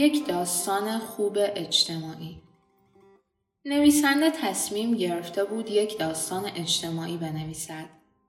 یک 0.00 0.26
داستان 0.26 0.98
خوب 0.98 1.38
اجتماعی 1.38 2.42
نویسنده 3.64 4.30
تصمیم 4.30 4.94
گرفته 4.94 5.44
بود 5.44 5.70
یک 5.70 5.98
داستان 5.98 6.46
اجتماعی 6.56 7.16
بنویسد. 7.16 7.84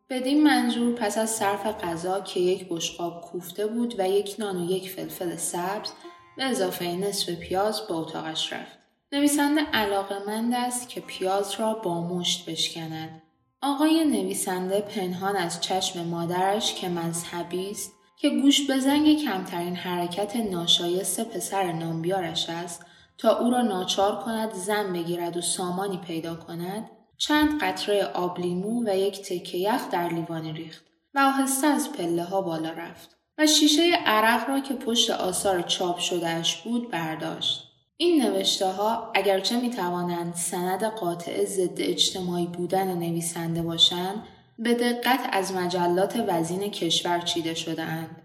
بدین 0.10 0.44
منظور 0.44 0.96
پس 0.96 1.18
از 1.18 1.30
صرف 1.30 1.66
غذا 1.66 2.22
که 2.22 2.40
یک 2.40 2.68
بشقاب 2.70 3.22
کوفته 3.22 3.68
بود 3.68 3.96
و 3.98 4.10
یک 4.10 4.36
نان 4.40 4.58
و 4.58 4.72
یک 4.72 4.90
فلفل 4.90 5.36
سبز 5.36 5.90
به 6.38 6.44
اضافه 6.44 6.86
نصف 6.86 7.30
پیاز 7.30 7.82
به 7.82 7.94
اتاقش 7.94 8.54
رفت. 8.54 8.78
نویسنده 9.12 9.62
علاقمند 9.62 10.54
است 10.54 10.90
که 10.90 11.02
پیاز 11.02 11.60
را 11.60 11.74
با 11.74 12.02
مشت 12.02 12.50
بشکند. 12.50 13.22
آقای 13.62 14.06
نویسنده 14.06 14.82
پنهان 14.82 15.36
از 15.36 15.62
چشم 15.62 16.04
مادرش 16.08 16.74
که 16.74 16.90
مذهبی 16.90 17.72
است 17.72 18.01
که 18.22 18.30
گوش 18.30 18.68
به 18.68 18.80
زنگ 18.80 19.24
کمترین 19.24 19.76
حرکت 19.76 20.36
ناشایست 20.36 21.22
پسر 21.30 21.72
نامبیارش 21.72 22.50
است 22.50 22.86
تا 23.18 23.38
او 23.38 23.50
را 23.50 23.62
ناچار 23.62 24.24
کند 24.24 24.54
زن 24.54 24.94
بگیرد 24.94 25.38
و 25.38 25.42
سامانی 25.42 25.98
پیدا 25.98 26.36
کند 26.36 26.90
چند 27.18 27.62
قطره 27.62 28.04
آبلیمو 28.04 28.84
و 28.86 28.98
یک 28.98 29.22
تکه 29.22 29.58
یخ 29.58 29.90
در 29.92 30.10
لیوانی 30.10 30.54
ریخت 30.54 30.86
و 31.14 31.20
آهسته 31.20 31.68
از 31.68 31.92
پله 31.92 32.24
ها 32.24 32.42
بالا 32.42 32.72
رفت 32.72 33.18
و 33.38 33.48
شیشه 33.48 33.82
عرق 34.06 34.50
را 34.50 34.60
که 34.60 34.74
پشت 34.74 35.10
آثار 35.10 35.62
چاپ 35.62 36.00
شدهش 36.00 36.56
بود 36.56 36.92
برداشت. 36.92 37.64
این 37.98 38.24
نوشته 38.24 38.72
ها 38.72 39.12
اگرچه 39.16 39.62
می 39.62 39.70
توانند 39.70 40.34
سند 40.34 40.84
قاطع 40.84 41.46
ضد 41.46 41.82
اجتماعی 41.82 42.46
بودن 42.46 42.98
نویسنده 42.98 43.62
باشند 43.62 44.24
به 44.60 44.74
دقت 44.74 45.30
از 45.32 45.54
مجلات 45.54 46.24
وزین 46.28 46.72
کشور 46.72 47.20
چیده 47.20 47.54
شده 47.54 47.84
اند. 47.84 48.22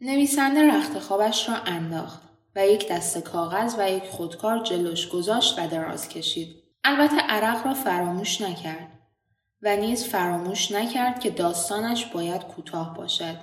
نویسنده 0.00 0.68
رخت 0.72 0.98
خوابش 0.98 1.48
را 1.48 1.54
انداخت 1.54 2.22
و 2.56 2.66
یک 2.66 2.88
دست 2.88 3.18
کاغذ 3.18 3.74
و 3.78 3.90
یک 3.90 4.04
خودکار 4.04 4.62
جلوش 4.62 5.08
گذاشت 5.08 5.58
و 5.58 5.66
دراز 5.66 6.08
کشید. 6.08 6.56
البته 6.84 7.16
عرق 7.16 7.66
را 7.66 7.74
فراموش 7.74 8.40
نکرد 8.40 8.88
و 9.62 9.76
نیز 9.76 10.04
فراموش 10.04 10.72
نکرد 10.72 11.20
که 11.20 11.30
داستانش 11.30 12.06
باید 12.06 12.42
کوتاه 12.42 12.94
باشد. 12.96 13.36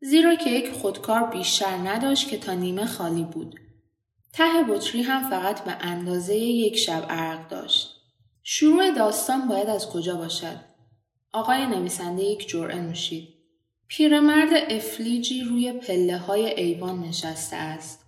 زیرا 0.00 0.34
که 0.34 0.50
یک 0.50 0.72
خودکار 0.72 1.30
بیشتر 1.30 1.76
نداشت 1.76 2.28
که 2.28 2.38
تا 2.38 2.54
نیمه 2.54 2.86
خالی 2.86 3.24
بود. 3.24 3.60
ته 4.32 4.62
بطری 4.68 5.02
هم 5.02 5.30
فقط 5.30 5.64
به 5.64 5.72
اندازه 5.80 6.36
یک 6.36 6.76
شب 6.76 7.06
عرق 7.08 7.48
داشت. 7.48 8.00
شروع 8.42 8.90
داستان 8.90 9.48
باید 9.48 9.68
از 9.68 9.88
کجا 9.88 10.16
باشد؟ 10.16 10.73
آقای 11.34 11.66
نویسنده 11.66 12.22
یک 12.22 12.48
جرعه 12.48 12.80
نوشید. 12.80 13.28
پیرمرد 13.88 14.50
افلیجی 14.70 15.42
روی 15.42 15.72
پله 15.72 16.18
های 16.18 16.46
ایوان 16.46 17.00
نشسته 17.00 17.56
است. 17.56 18.04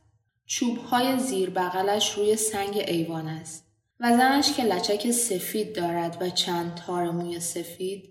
چوب 0.46 0.78
های 0.78 1.18
زیر 1.18 1.50
بغلش 1.50 2.14
روی 2.14 2.36
سنگ 2.36 2.84
ایوان 2.88 3.28
است 3.28 3.66
و 4.00 4.16
زنش 4.16 4.52
که 4.52 4.64
لچک 4.64 5.10
سفید 5.10 5.76
دارد 5.76 6.18
و 6.20 6.30
چند 6.30 6.74
تار 6.74 7.10
موی 7.10 7.40
سفید 7.40 8.10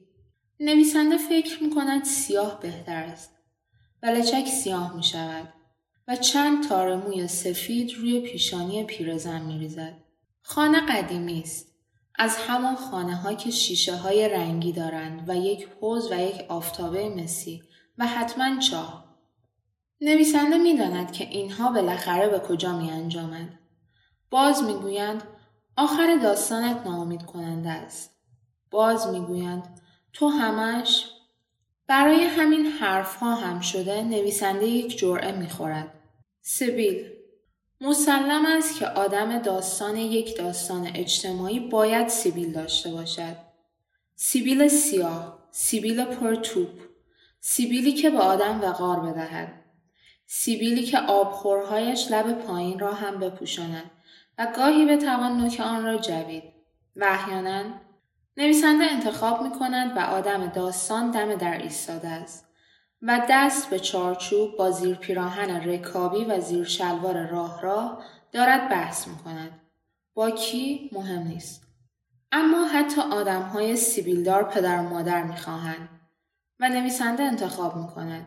نویسنده 0.59 1.17
فکر 1.17 1.63
می 1.63 1.69
کند 1.69 2.03
سیاه 2.03 2.59
بهتر 2.59 3.03
است 3.03 3.31
و 4.03 4.05
لچک 4.05 4.45
سیاه 4.45 4.95
می 4.95 5.03
شود 5.03 5.53
و 6.07 6.15
چند 6.15 6.67
تار 6.67 6.95
موی 6.95 7.27
سفید 7.27 7.93
روی 7.93 8.19
پیشانی 8.19 8.83
پیرزن 8.83 9.41
می 9.41 9.59
ریزد. 9.59 9.93
خانه 10.41 10.85
قدیمی 10.85 11.41
است. 11.41 11.74
از 12.19 12.37
همان 12.37 12.75
خانه 12.75 13.15
ها 13.15 13.33
که 13.33 13.51
شیشه 13.51 13.95
های 13.95 14.29
رنگی 14.29 14.71
دارند 14.71 15.29
و 15.29 15.35
یک 15.35 15.67
حوز 15.81 16.11
و 16.11 16.15
یک 16.15 16.45
آفتابه 16.49 17.09
مسی 17.09 17.63
و 17.97 18.05
حتما 18.05 18.59
چاه. 18.59 19.05
نویسنده 20.01 20.57
می 20.57 20.77
داند 20.77 21.11
که 21.11 21.29
اینها 21.29 21.71
بالاخره 21.71 22.29
به 22.29 22.39
کجا 22.39 22.77
می 22.77 22.91
انجامند. 22.91 23.59
باز 24.29 24.63
می 24.63 24.73
گویند 24.73 25.23
آخر 25.77 26.19
داستانت 26.23 26.87
ناامید 26.87 27.25
کننده 27.25 27.69
است. 27.69 28.15
باز 28.71 29.07
می 29.07 29.19
گویند 29.19 29.81
تو 30.13 30.27
همش 30.27 31.05
برای 31.87 32.23
همین 32.23 32.65
حرف 32.65 33.15
ها 33.15 33.35
هم 33.35 33.59
شده 33.59 34.03
نویسنده 34.03 34.65
یک 34.65 34.97
جرعه 34.97 35.31
می 35.31 35.49
خورد. 35.49 35.93
سبیل 36.41 37.14
مسلم 37.81 38.45
است 38.45 38.79
که 38.79 38.87
آدم 38.87 39.39
داستان 39.39 39.97
یک 39.97 40.37
داستان 40.37 40.91
اجتماعی 40.95 41.59
باید 41.59 42.07
سیبیل 42.07 42.51
داشته 42.51 42.91
باشد. 42.91 43.35
سیبیل 44.15 44.67
سیاه، 44.67 45.47
سیبیل 45.51 46.05
پرتوپ، 46.05 46.69
سیبیلی 47.39 47.93
که 47.93 48.09
به 48.09 48.19
آدم 48.19 48.61
وقار 48.61 48.99
بدهد. 48.99 49.65
سیبیلی 50.27 50.83
که 50.83 50.99
آبخورهایش 50.99 52.11
لب 52.11 52.45
پایین 52.45 52.79
را 52.79 52.93
هم 52.93 53.19
بپوشاند 53.19 53.91
و 54.37 54.53
گاهی 54.57 54.85
به 54.85 54.97
توان 54.97 55.37
نوک 55.37 55.59
آن 55.59 55.85
را 55.85 55.97
جوید 55.97 56.43
و 56.95 57.03
احیانا 57.03 57.63
نویسنده 58.37 58.83
انتخاب 58.83 59.41
می 59.43 59.51
کند 59.51 59.97
و 59.97 59.99
آدم 59.99 60.47
داستان 60.47 61.11
دم 61.11 61.35
در 61.35 61.57
ایستاده 61.57 62.07
است. 62.07 62.45
و 63.07 63.25
دست 63.29 63.69
به 63.69 63.79
چارچوب 63.79 64.57
با 64.57 64.71
زیر 64.71 64.95
پیراهن 64.95 65.69
رکابی 65.69 66.25
و 66.25 66.39
زیر 66.39 66.65
شلوار 66.65 67.27
راه 67.27 67.61
راه 67.61 68.03
دارد 68.31 68.69
بحث 68.69 69.07
می 69.07 69.17
کند. 69.17 69.59
با 70.13 70.31
کی 70.31 70.89
مهم 70.93 71.27
نیست. 71.27 71.63
اما 72.31 72.65
حتی 72.65 73.01
آدم 73.01 73.41
های 73.41 73.75
سیبیلدار 73.75 74.43
پدر 74.43 74.79
و 74.79 74.89
مادر 74.89 75.23
می 75.23 75.37
خواهند 75.37 75.89
و 76.59 76.69
نویسنده 76.69 77.23
انتخاب 77.23 77.75
می 77.75 77.87
کند. 77.87 78.25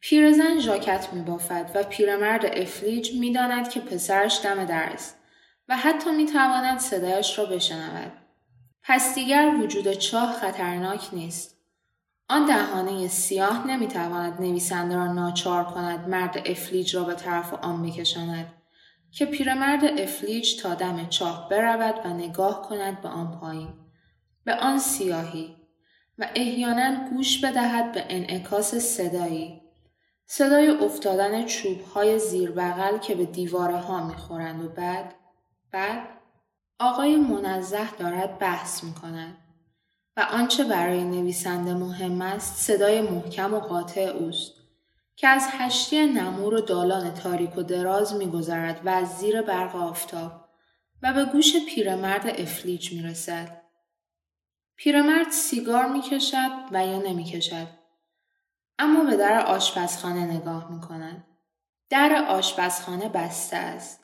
پیرزن 0.00 0.58
ژاکت 0.60 1.12
می 1.12 1.22
بافد 1.22 1.70
و 1.74 1.82
پیرمرد 1.82 2.46
افلیج 2.46 3.12
می 3.18 3.32
داند 3.32 3.70
که 3.70 3.80
پسرش 3.80 4.40
دم 4.44 4.64
در 4.64 4.82
است 4.82 5.18
و 5.68 5.76
حتی 5.76 6.10
می 6.10 6.26
تواند 6.26 6.78
صدایش 6.78 7.38
را 7.38 7.44
بشنود. 7.44 8.12
پس 8.82 9.14
دیگر 9.14 9.54
وجود 9.60 9.92
چاه 9.92 10.32
خطرناک 10.32 11.08
نیست. 11.12 11.55
آن 12.28 12.46
دهانه 12.46 13.08
سیاه 13.08 13.66
نمی‌تواند 13.66 14.40
نویسنده 14.40 14.96
را 14.96 15.12
ناچار 15.12 15.64
کند 15.64 16.08
مرد 16.08 16.42
افلیج 16.46 16.96
را 16.96 17.04
به 17.04 17.14
طرف 17.14 17.54
آن 17.54 17.82
بکشاند 17.82 18.46
که 19.10 19.26
پیرمرد 19.26 19.84
افلیج 19.84 20.62
تا 20.62 20.74
دم 20.74 21.08
چاه 21.08 21.48
برود 21.48 21.94
و 22.04 22.08
نگاه 22.08 22.62
کند 22.68 23.00
به 23.00 23.08
آن 23.08 23.40
پایین 23.40 23.74
به 24.44 24.54
آن 24.54 24.78
سیاهی 24.78 25.56
و 26.18 26.28
احیانا 26.34 27.08
گوش 27.10 27.44
بدهد 27.44 27.92
به 27.92 28.06
انعکاس 28.08 28.74
صدایی 28.74 29.62
صدای 30.26 30.68
افتادن 30.68 31.44
چوب 31.44 31.80
های 31.80 32.18
زیر 32.18 32.50
بغل 32.50 32.98
که 32.98 33.14
به 33.14 33.24
دیواره 33.24 33.76
ها 33.76 34.06
می‌خورند 34.06 34.64
و 34.64 34.68
بعد 34.68 35.14
بعد 35.72 36.08
آقای 36.78 37.16
منزه 37.16 37.90
دارد 37.98 38.38
بحث 38.38 38.84
می 38.84 38.94
کند. 38.94 39.45
و 40.16 40.20
آنچه 40.20 40.64
برای 40.64 41.04
نویسنده 41.04 41.74
مهم 41.74 42.22
است 42.22 42.56
صدای 42.56 43.00
محکم 43.00 43.54
و 43.54 43.60
قاطع 43.60 44.00
اوست 44.00 44.52
که 45.16 45.28
از 45.28 45.48
هشتی 45.50 46.06
نمور 46.06 46.54
و 46.54 46.60
دالان 46.60 47.14
تاریک 47.14 47.58
و 47.58 47.62
دراز 47.62 48.14
میگذرد 48.14 48.86
و 48.86 48.88
از 48.88 49.08
زیر 49.18 49.42
برق 49.42 49.76
آفتاب 49.76 50.32
و 51.02 51.12
به 51.12 51.24
گوش 51.24 51.56
پیرمرد 51.56 52.26
افلیج 52.40 52.92
می 52.92 53.02
رسد. 53.02 53.62
پیرمرد 54.76 55.30
سیگار 55.30 55.86
می 55.86 56.00
کشد 56.00 56.50
و 56.72 56.86
یا 56.86 56.98
نمی 56.98 57.24
کشد. 57.24 57.66
اما 58.78 59.04
به 59.04 59.16
در 59.16 59.46
آشپزخانه 59.46 60.24
نگاه 60.24 60.72
می 60.72 60.80
کند. 60.80 61.24
در 61.90 62.24
آشپزخانه 62.28 63.08
بسته 63.08 63.56
است. 63.56 64.00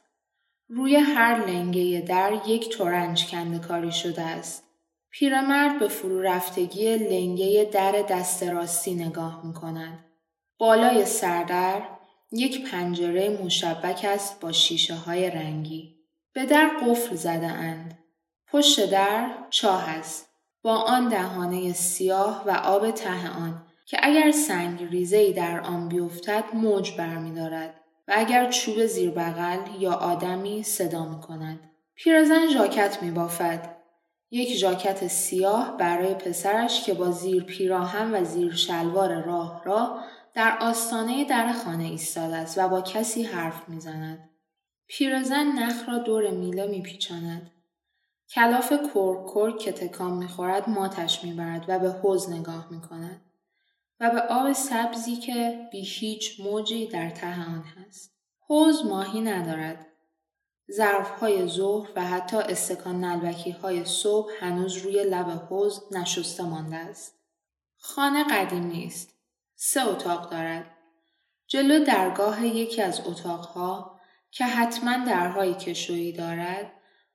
روی 0.69 0.97
هر 0.97 1.47
لنگه 1.47 2.00
در 2.00 2.43
یک 2.47 2.76
تورنج 2.76 3.31
کنده 3.31 3.59
کاری 3.59 3.93
شده 3.93 4.23
است. 4.23 4.72
پیرمرد 5.12 5.79
به 5.79 5.88
فرو 5.88 6.20
رفتگی 6.23 6.97
لنگه 6.97 7.70
در 7.73 7.93
دست 7.93 8.43
راستی 8.43 8.94
نگاه 8.94 9.47
می 9.47 9.55
کند. 9.55 10.05
بالای 10.59 11.05
سردر 11.05 11.82
یک 12.32 12.70
پنجره 12.70 13.38
مشبک 13.44 14.06
است 14.09 14.41
با 14.41 14.53
شیشه 14.53 14.94
های 14.94 15.31
رنگی. 15.31 15.97
به 16.32 16.47
در 16.47 16.69
قفل 16.69 17.14
زده 17.14 17.47
اند. 17.47 17.99
پشت 18.49 18.91
در 18.91 19.31
چاه 19.50 19.88
است. 19.88 20.29
با 20.62 20.76
آن 20.76 21.09
دهانه 21.09 21.73
سیاه 21.73 22.44
و 22.47 22.50
آب 22.50 22.91
ته 22.91 23.31
آن 23.31 23.62
که 23.87 23.99
اگر 24.03 24.31
سنگ 24.31 24.82
ریزهی 24.91 25.32
در 25.32 25.61
آن 25.61 25.88
بیفتد 25.88 26.44
موج 26.55 26.97
برمیدارد 26.97 27.81
و 28.09 28.12
اگر 28.17 28.50
چوب 28.50 28.87
زیر 28.87 29.11
بغل 29.11 29.59
یا 29.81 29.93
آدمی 29.93 30.62
صدا 30.62 31.05
می 31.05 31.20
کند. 31.20 31.61
پیرزن 31.94 32.49
ژاکت 32.49 33.03
می 33.03 33.11
بافد. 33.11 33.81
یک 34.34 34.56
ژاکت 34.56 35.06
سیاه 35.06 35.76
برای 35.76 36.14
پسرش 36.14 36.82
که 36.82 36.94
با 36.94 37.11
زیر 37.11 37.44
پیراهن 37.44 38.14
و 38.14 38.25
زیر 38.25 38.55
شلوار 38.55 39.23
راه 39.23 39.62
راه 39.64 40.05
در 40.34 40.58
آستانه 40.61 41.25
در 41.25 41.52
خانه 41.52 41.84
ایستاده 41.84 42.37
است 42.37 42.58
و 42.58 42.69
با 42.69 42.81
کسی 42.81 43.23
حرف 43.23 43.69
می‌زند. 43.69 44.31
پیرزن 44.87 45.46
نخ 45.46 45.88
را 45.88 45.99
دور 45.99 46.31
میله 46.31 46.67
میپیچاند. 46.67 47.50
کلاف 48.31 48.73
کرک 48.73 49.26
کرک 49.34 49.58
که 49.58 49.73
تکان 49.73 50.12
می‌خورد 50.12 50.69
ماتش 50.69 51.25
می‌برد 51.25 51.64
و 51.69 51.78
به 51.78 51.90
حوز 51.90 52.31
نگاه 52.31 52.69
می‌کند 52.70 53.20
و 54.00 54.11
به 54.11 54.20
آب 54.20 54.52
سبزی 54.52 55.17
که 55.17 55.69
بی 55.73 55.81
هیچ 55.81 56.40
موجی 56.40 56.87
در 56.87 57.11
ته 57.11 57.50
آن 57.50 57.64
هست. 57.64 58.12
حوز 58.49 58.87
ماهی 58.87 59.20
ندارد. 59.20 59.87
ظرف 60.76 61.11
های 61.11 61.49
ظهر 61.49 61.88
و 61.97 62.05
حتی 62.05 62.37
استکان 62.37 63.05
نلبکی 63.05 63.50
های 63.50 63.85
صبح 63.85 64.32
هنوز 64.41 64.76
روی 64.76 65.05
لب 65.05 65.31
حوز 65.31 65.82
نشسته 65.91 66.43
مانده 66.43 66.76
است. 66.76 67.14
خانه 67.76 68.25
قدیمی 68.25 68.87
است. 68.87 69.14
سه 69.55 69.88
اتاق 69.88 70.31
دارد. 70.31 70.67
جلو 71.47 71.85
درگاه 71.85 72.47
یکی 72.47 72.82
از 72.82 73.00
اتاقها 73.06 74.00
که 74.31 74.44
حتما 74.44 75.05
درهای 75.06 75.55
کشویی 75.55 76.12
دارد 76.12 76.73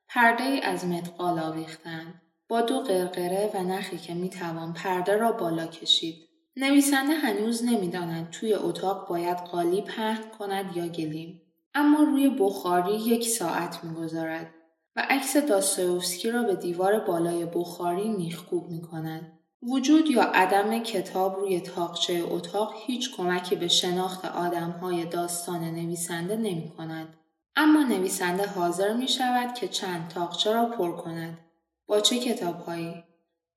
پرده 0.08 0.44
ای 0.44 0.60
از 0.60 0.84
مدقال 0.84 1.38
آویختند 1.38 2.22
با 2.48 2.60
دو 2.60 2.80
قرقره 2.80 3.50
و 3.54 3.62
نخی 3.62 3.98
که 3.98 4.14
می‌توان 4.14 4.72
پرده 4.72 5.16
را 5.16 5.32
بالا 5.32 5.66
کشید. 5.66 6.28
نویسنده 6.56 7.14
هنوز 7.14 7.64
نمی‌داند 7.64 8.30
توی 8.30 8.54
اتاق 8.54 9.08
باید 9.08 9.36
قالی 9.36 9.82
پهن 9.82 10.30
کند 10.38 10.76
یا 10.76 10.88
گلیم. 10.88 11.42
اما 11.78 12.02
روی 12.02 12.28
بخاری 12.28 12.96
یک 12.96 13.28
ساعت 13.28 13.84
می‌گذارد 13.84 14.54
و 14.96 15.06
عکس 15.08 15.36
داستایوفسکی 15.36 16.30
را 16.30 16.42
به 16.42 16.54
دیوار 16.54 16.98
بالای 16.98 17.44
بخاری 17.44 18.08
میخکوب 18.08 18.70
می 18.70 18.82
کند. 18.82 19.32
وجود 19.62 20.10
یا 20.10 20.22
عدم 20.22 20.78
کتاب 20.78 21.36
روی 21.36 21.60
تاقچه 21.60 22.24
اتاق 22.30 22.74
هیچ 22.76 23.16
کمکی 23.16 23.56
به 23.56 23.68
شناخت 23.68 24.24
آدمهای 24.24 25.04
داستان 25.04 25.64
نویسنده 25.64 26.36
نمی 26.36 26.72
کند. 26.78 27.16
اما 27.56 27.82
نویسنده 27.82 28.46
حاضر 28.46 28.92
می 28.92 29.08
شود 29.08 29.54
که 29.54 29.68
چند 29.68 30.08
تاقچه 30.08 30.52
را 30.52 30.64
پر 30.64 30.96
کند. 30.96 31.38
با 31.86 32.00
چه 32.00 32.18
کتابهایی؟ 32.18 33.04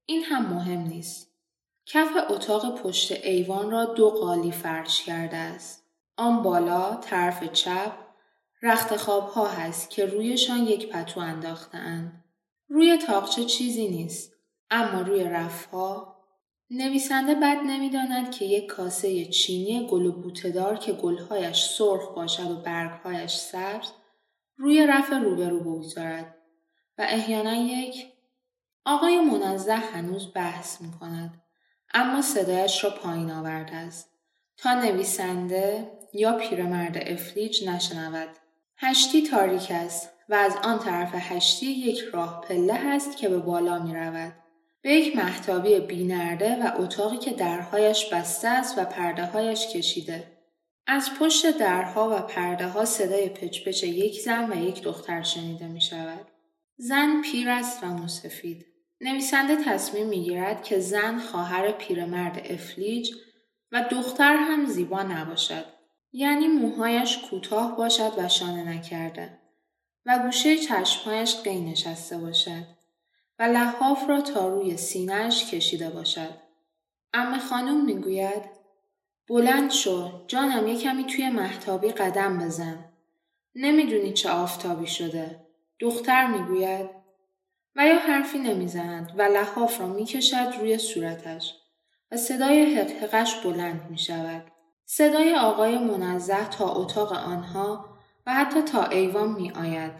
این 0.05 0.23
هم 0.23 0.53
مهم 0.53 0.81
نیست. 0.81 1.27
کف 1.85 2.09
اتاق 2.29 2.81
پشت 2.81 3.11
ایوان 3.11 3.71
را 3.71 3.85
دو 3.85 4.09
قالی 4.09 4.51
فرش 4.51 5.03
کرده 5.03 5.37
است. 5.37 5.83
آن 6.17 6.43
بالا 6.43 6.95
طرف 6.95 7.43
چپ 7.43 8.00
رخت 8.63 8.95
خواب 8.95 9.29
ها 9.29 9.47
هست 9.47 9.89
که 9.89 10.05
رویشان 10.05 10.57
یک 10.57 10.89
پتو 10.89 11.19
انداختهاند. 11.19 12.23
روی 12.67 12.97
تاقچه 12.97 13.45
چیزی 13.45 13.87
نیست. 13.87 14.33
اما 14.69 15.01
روی 15.01 15.23
رفها 15.23 16.11
نویسنده 16.69 17.35
بد 17.35 17.57
نمی‌داند 17.65 18.31
که 18.31 18.45
یک 18.45 18.65
کاسه 18.65 19.25
چینی 19.25 19.87
گل 19.87 20.05
و 20.05 20.11
بوتهدار 20.11 20.77
که 20.77 20.91
گلهایش 20.91 21.63
سرخ 21.63 22.15
باشد 22.15 22.51
و 22.51 22.55
برگهایش 22.55 23.35
سبز 23.35 23.87
روی 24.57 24.87
رف 24.87 25.09
روبرو 25.09 25.59
بگذارد 25.59 26.35
و 26.97 27.05
احیانا 27.09 27.53
یک 27.53 28.05
آقای 28.85 29.19
منزه 29.19 29.73
هنوز 29.73 30.33
بحث 30.33 30.81
می 30.81 30.91
کند 30.99 31.41
اما 31.93 32.21
صدایش 32.21 32.83
را 32.83 32.89
پایین 32.89 33.31
آورده 33.31 33.75
است 33.75 34.09
تا 34.57 34.73
نویسنده 34.73 35.91
یا 36.13 36.37
پیرمرد 36.37 36.97
افلیج 36.97 37.69
نشنود 37.69 38.29
هشتی 38.83 39.21
تاریک 39.21 39.67
است 39.71 40.09
و 40.29 40.33
از 40.33 40.55
آن 40.63 40.79
طرف 40.79 41.11
هشتی 41.13 41.65
یک 41.65 41.99
راه 41.99 42.41
پله 42.41 42.73
هست 42.73 43.17
که 43.17 43.29
به 43.29 43.37
بالا 43.37 43.79
می 43.79 43.95
رود. 43.95 44.33
به 44.81 44.89
یک 44.89 45.15
محتابی 45.15 45.79
بینرده 45.79 46.63
و 46.63 46.81
اتاقی 46.81 47.17
که 47.17 47.31
درهایش 47.31 48.13
بسته 48.13 48.47
است 48.47 48.77
و 48.77 48.85
پرده 48.85 49.25
هایش 49.25 49.67
کشیده. 49.67 50.23
از 50.87 51.09
پشت 51.19 51.57
درها 51.57 52.09
و 52.09 52.21
پرده 52.21 52.67
ها 52.67 52.85
صدای 52.85 53.29
پچپچ 53.29 53.83
یک 53.83 54.21
زن 54.21 54.51
و 54.51 54.65
یک 54.65 54.81
دختر 54.81 55.23
شنیده 55.23 55.67
می 55.67 55.81
شود. 55.81 56.27
زن 56.77 57.21
پیر 57.21 57.49
است 57.49 57.83
و 57.83 57.87
مصفید. 57.87 58.65
نویسنده 59.01 59.55
تصمیم 59.65 60.07
می 60.07 60.23
گیرد 60.23 60.63
که 60.63 60.79
زن 60.79 61.19
خواهر 61.19 61.71
پیرمرد 61.71 62.41
افلیج 62.49 63.11
و 63.71 63.85
دختر 63.91 64.35
هم 64.35 64.65
زیبا 64.65 65.03
نباشد. 65.03 65.65
یعنی 66.11 66.47
موهایش 66.47 67.17
کوتاه 67.29 67.77
باشد 67.77 68.13
و 68.17 68.27
شانه 68.27 68.63
نکرده 68.63 69.39
و 70.05 70.19
گوشه 70.19 70.57
چشمهایش 70.57 71.35
قی 71.35 71.61
نشسته 71.61 72.17
باشد. 72.17 72.63
و 73.39 73.43
لحاف 73.43 74.09
را 74.09 74.21
تا 74.21 74.47
روی 74.47 74.77
سینهش 74.77 75.51
کشیده 75.51 75.89
باشد. 75.89 76.33
اما 77.13 77.39
خانم 77.39 77.85
می‌گوید 77.85 78.43
بلند 79.29 79.71
شو 79.71 80.25
جانم 80.27 80.67
یه 80.67 80.77
کمی 80.77 81.03
توی 81.03 81.29
محتابی 81.29 81.89
قدم 81.89 82.39
بزن. 82.39 82.85
نمی‌دونی 83.55 84.13
چه 84.13 84.29
آفتابی 84.29 84.87
شده. 84.87 85.47
دختر 85.79 86.27
می‌گوید 86.27 86.89
و 87.75 87.87
یا 87.87 87.99
حرفی 87.99 88.39
نمی‌زند 88.39 89.13
و 89.17 89.21
لحاف 89.21 89.81
را 89.81 89.87
می‌کشد 89.87 90.53
روی 90.59 90.77
صورتش 90.77 91.53
و 92.11 92.17
صدای 92.17 92.75
حقحقش 92.75 93.35
بلند 93.35 93.87
می 93.89 93.97
شود. 93.97 94.51
صدای 94.93 95.35
آقای 95.35 95.77
منزه 95.77 96.49
تا 96.49 96.69
اتاق 96.73 97.13
آنها 97.13 97.85
و 98.27 98.33
حتی 98.33 98.61
تا 98.61 98.85
ایوان 98.85 99.31
می 99.31 99.51
آید. 99.51 99.91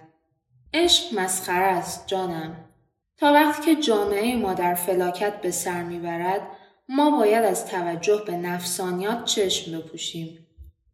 عشق 0.73 1.19
مسخره 1.19 1.65
است 1.65 2.07
جانم. 2.07 2.55
تا 3.17 3.33
وقتی 3.33 3.75
که 3.75 3.81
جامعه 3.81 4.35
ما 4.35 4.53
در 4.53 4.73
فلاکت 4.73 5.41
به 5.41 5.51
سر 5.51 5.83
می‌برد 5.83 6.41
ما 6.89 7.11
باید 7.11 7.43
از 7.43 7.65
توجه 7.65 8.23
به 8.27 8.37
نفسانیات 8.37 9.25
چشم 9.25 9.77
بپوشیم. 9.79 10.47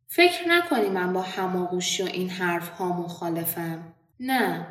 فکر 0.07 0.47
نکنی 0.47 0.89
من 0.89 1.13
با 1.13 1.21
هماغوشی 1.21 2.03
و 2.03 2.05
این 2.05 2.29
حرف 2.29 2.69
ها 2.69 2.87
مخالفم. 2.87 3.93
نه. 4.19 4.67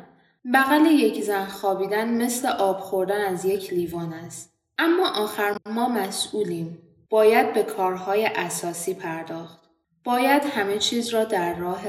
بغل 0.53 0.85
یک 0.85 1.23
زن 1.23 1.45
خوابیدن 1.45 2.23
مثل 2.23 2.47
آب 2.47 2.79
خوردن 2.79 3.25
از 3.25 3.45
یک 3.45 3.73
لیوان 3.73 4.13
است. 4.13 4.53
اما 4.77 5.09
آخر 5.09 5.57
ما 5.65 5.89
مسئولیم. 5.89 6.86
باید 7.09 7.53
به 7.53 7.63
کارهای 7.63 8.25
اساسی 8.25 8.93
پرداخت. 8.93 9.59
باید 10.03 10.43
همه 10.43 10.77
چیز 10.77 11.09
را 11.09 11.23
در 11.23 11.55
راه 11.55 11.81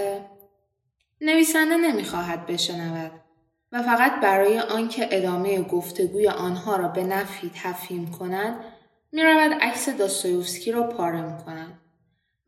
نویسنده 1.21 1.77
نمی‌خواهد 1.77 2.47
بشنود. 2.47 3.11
و 3.73 3.83
فقط 3.83 4.21
برای 4.21 4.59
آنکه 4.59 5.09
ادامه 5.11 5.63
گفتگوی 5.63 6.29
آنها 6.29 6.77
را 6.77 6.89
به 6.89 7.05
نفی 7.05 7.51
تفهیم 7.55 8.11
کند 8.11 8.65
می 9.13 9.23
رود 9.23 9.53
عکس 9.61 9.89
داستایوفسکی 9.89 10.73
را 10.73 10.83
پاره 10.83 11.21
می 11.21 11.45
کند 11.45 11.81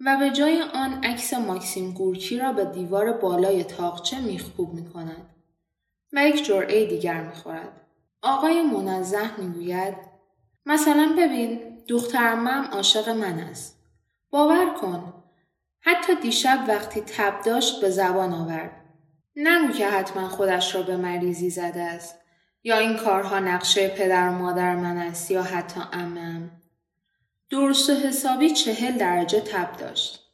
و 0.01 0.17
به 0.21 0.31
جای 0.31 0.63
آن 0.75 1.05
عکس 1.05 1.35
ماکسیم 1.35 1.93
گورکی 1.93 2.39
را 2.39 2.53
به 2.53 2.65
دیوار 2.65 3.13
بالای 3.13 3.65
تاقچه 3.65 4.21
می 4.21 4.41
کند 4.95 5.27
و 6.13 6.29
یک 6.29 6.47
جرعه 6.47 6.87
دیگر 6.87 7.21
می 7.21 7.33
خورد. 7.33 7.81
آقای 8.23 8.63
منزه 8.63 9.41
می 9.41 9.53
گوید 9.53 9.95
مثلا 10.67 11.15
ببین 11.19 11.70
دخترمم 11.91 12.69
عاشق 12.73 13.09
من 13.09 13.39
است. 13.39 13.79
باور 14.31 14.75
کن. 14.75 15.15
حتی 15.81 16.15
دیشب 16.15 16.65
وقتی 16.69 17.01
تب 17.01 17.43
داشت 17.45 17.81
به 17.81 17.91
زبان 17.91 18.33
آورد. 18.33 18.71
نگو 19.37 19.73
که 19.73 19.89
حتما 19.89 20.29
خودش 20.29 20.75
را 20.75 20.83
به 20.83 20.97
مریضی 20.97 21.51
زده 21.51 21.83
است 21.83 22.19
یا 22.65 22.79
این 22.79 22.97
کارها 22.97 23.39
نقشه 23.39 23.89
پدر 23.89 24.29
و 24.29 24.33
مادر 24.33 24.77
من 24.77 24.97
است 24.97 25.31
یا 25.31 25.43
حتی 25.43 25.81
امم 25.93 26.51
درست 27.51 27.91
و 27.91 27.93
حسابی 27.93 28.51
چهل 28.51 28.99
درجه 28.99 29.41
تب 29.41 29.77
داشت 29.77 30.27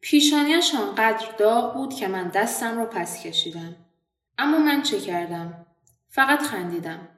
پیشانیش 0.00 0.74
آنقدر 0.74 1.26
داغ 1.38 1.74
بود 1.74 1.94
که 1.94 2.08
من 2.08 2.28
دستم 2.28 2.78
را 2.78 2.86
پس 2.86 3.22
کشیدم 3.22 3.76
اما 4.38 4.58
من 4.58 4.82
چه 4.82 5.00
کردم؟ 5.00 5.66
فقط 6.08 6.42
خندیدم. 6.42 7.08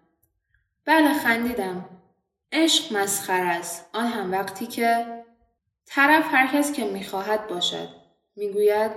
بله 0.84 1.14
خندیدم. 1.14 1.95
عشق 2.56 2.96
مسخر 2.96 3.42
است. 3.42 3.90
آن 3.92 4.06
هم 4.06 4.32
وقتی 4.32 4.66
که 4.66 5.06
طرف 5.86 6.25
هر 6.30 6.46
کس 6.46 6.72
که 6.72 6.84
می‌خواهد 6.84 7.46
باشد. 7.48 7.88
می‌گوید 8.36 8.90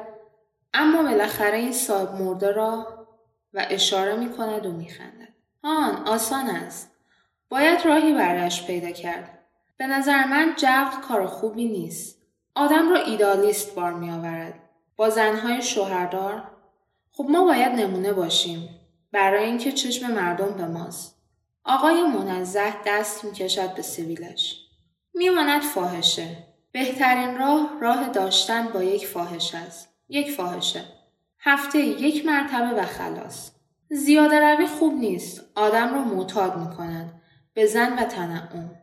اما 0.74 1.04
بالاخره 1.04 1.58
این 1.58 1.72
صاحب 1.72 2.22
مرده 2.22 2.52
را 2.52 2.88
و 3.54 3.66
اشاره 3.70 4.16
می 4.16 4.30
کند 4.30 4.66
و 4.66 4.72
میخندد. 4.72 5.34
آن 5.64 6.08
آسان 6.08 6.50
است. 6.50 6.92
باید 7.50 7.86
راهی 7.86 8.14
برش 8.14 8.68
پیدا 8.68 8.92
کرد. 8.92 9.40
به 9.78 9.88
نظر 9.88 10.26
من 10.26 10.54
جغل 10.58 11.02
کار 11.02 11.26
خوبی 11.26 11.68
نیست. 11.68 12.22
آدم 12.56 12.90
را 12.90 12.98
ایدالیست 12.98 13.76
بار 13.76 13.94
می 13.94 14.12
آورد. 14.12 14.54
با 14.96 15.10
زنهای 15.10 15.62
شوهردار 15.62 16.44
خب 17.12 17.26
ما 17.30 17.46
باید 17.46 17.72
نمونه 17.72 18.14
باشیم 18.14 18.70
برای 19.12 19.46
اینکه 19.46 19.72
چشم 19.72 20.12
مردم 20.12 20.50
به 20.50 20.66
ماست. 20.66 21.19
آقای 21.66 22.04
منزه 22.04 22.74
دست 22.86 23.26
می 23.26 23.32
کشد 23.32 23.76
به 23.76 23.82
سویلش. 23.82 24.66
میماند 25.14 25.62
فاحشه. 25.62 26.38
بهترین 26.72 27.38
راه 27.38 27.70
راه 27.82 28.10
داشتن 28.10 28.68
با 28.68 28.84
یک 28.84 29.08
فاحش 29.08 29.56
است. 29.56 29.90
یک 30.10 30.32
فاحشه. 30.32 30.86
هفته 31.40 31.80
یک 31.80 32.26
مرتبه 32.26 32.82
و 32.82 32.86
خلاص. 32.86 33.52
زیاده 33.90 34.40
روی 34.40 34.68
خوب 34.68 34.94
نیست. 34.94 35.52
آدم 35.56 35.94
را 35.94 36.04
معتاد 36.04 36.58
می 36.58 36.76
کنند. 36.76 37.22
به 37.54 37.66
زن 37.66 38.00
و 38.00 38.04
تنعم. 38.04 38.76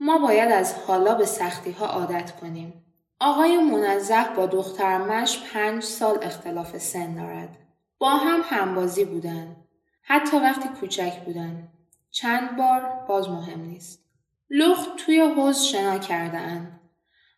ما 0.00 0.18
باید 0.18 0.52
از 0.52 0.74
حالا 0.74 1.14
به 1.14 1.26
سختی 1.26 1.70
ها 1.70 1.86
عادت 1.86 2.40
کنیم. 2.40 2.84
آقای 3.20 3.58
منزه 3.58 4.24
با 4.36 4.46
دخترمش 4.46 5.42
پنج 5.52 5.82
سال 5.82 6.18
اختلاف 6.22 6.78
سن 6.78 7.14
دارد. 7.14 7.56
با 7.98 8.10
هم 8.10 8.40
همبازی 8.44 9.04
بودن. 9.04 9.56
حتی 10.02 10.36
وقتی 10.36 10.68
کوچک 10.68 11.20
بودن. 11.24 11.68
چند 12.14 12.56
بار 12.56 13.04
باز 13.08 13.28
مهم 13.28 13.60
نیست. 13.60 14.04
لخت 14.50 14.96
توی 14.96 15.20
حوز 15.20 15.62
شنا 15.62 15.98
کرده 15.98 16.38
اند. 16.38 16.80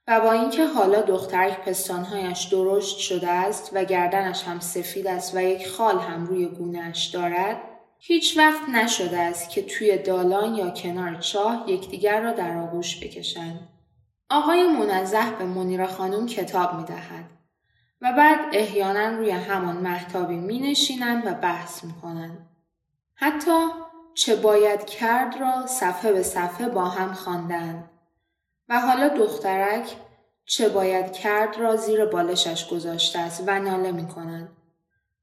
و 0.08 0.20
با 0.20 0.32
اینکه 0.32 0.66
حالا 0.66 1.02
دخترک 1.02 1.60
پستانهایش 1.60 2.44
درشت 2.44 2.98
شده 2.98 3.30
است 3.30 3.70
و 3.72 3.84
گردنش 3.84 4.44
هم 4.44 4.60
سفید 4.60 5.06
است 5.06 5.34
و 5.34 5.42
یک 5.42 5.68
خال 5.68 5.98
هم 5.98 6.26
روی 6.26 6.46
گونهش 6.46 7.06
دارد 7.06 7.60
هیچ 7.98 8.38
وقت 8.38 8.68
نشده 8.68 9.18
است 9.18 9.50
که 9.50 9.62
توی 9.62 9.98
دالان 9.98 10.54
یا 10.54 10.70
کنار 10.70 11.14
چاه 11.14 11.64
یکدیگر 11.66 12.20
را 12.20 12.32
در 12.32 12.56
آغوش 12.56 13.04
بکشند. 13.04 13.68
آقای 14.30 14.68
منزه 14.68 15.30
به 15.38 15.44
منیر 15.44 15.86
خانم 15.86 16.26
کتاب 16.26 16.74
می 16.74 16.84
دهد 16.84 17.24
و 18.00 18.12
بعد 18.12 18.38
احیانا 18.52 19.16
روی 19.16 19.30
همان 19.30 19.76
محتابی 19.76 20.36
می 20.36 20.60
نشینند 20.60 21.26
و 21.26 21.34
بحث 21.34 21.84
می 21.84 21.92
کنند. 22.02 22.48
حتی 23.14 23.85
چه 24.16 24.36
باید 24.36 24.86
کرد 24.86 25.36
را 25.40 25.66
صفحه 25.66 26.12
به 26.12 26.22
صفحه 26.22 26.68
با 26.68 26.84
هم 26.84 27.12
خواندند. 27.12 27.90
و 28.68 28.80
حالا 28.80 29.08
دخترک 29.08 29.96
چه 30.44 30.68
باید 30.68 31.12
کرد 31.12 31.56
را 31.56 31.76
زیر 31.76 32.04
بالشش 32.04 32.68
گذاشته 32.68 33.18
است 33.18 33.44
و 33.46 33.58
ناله 33.58 33.92
می 33.92 34.08
کند 34.08 34.48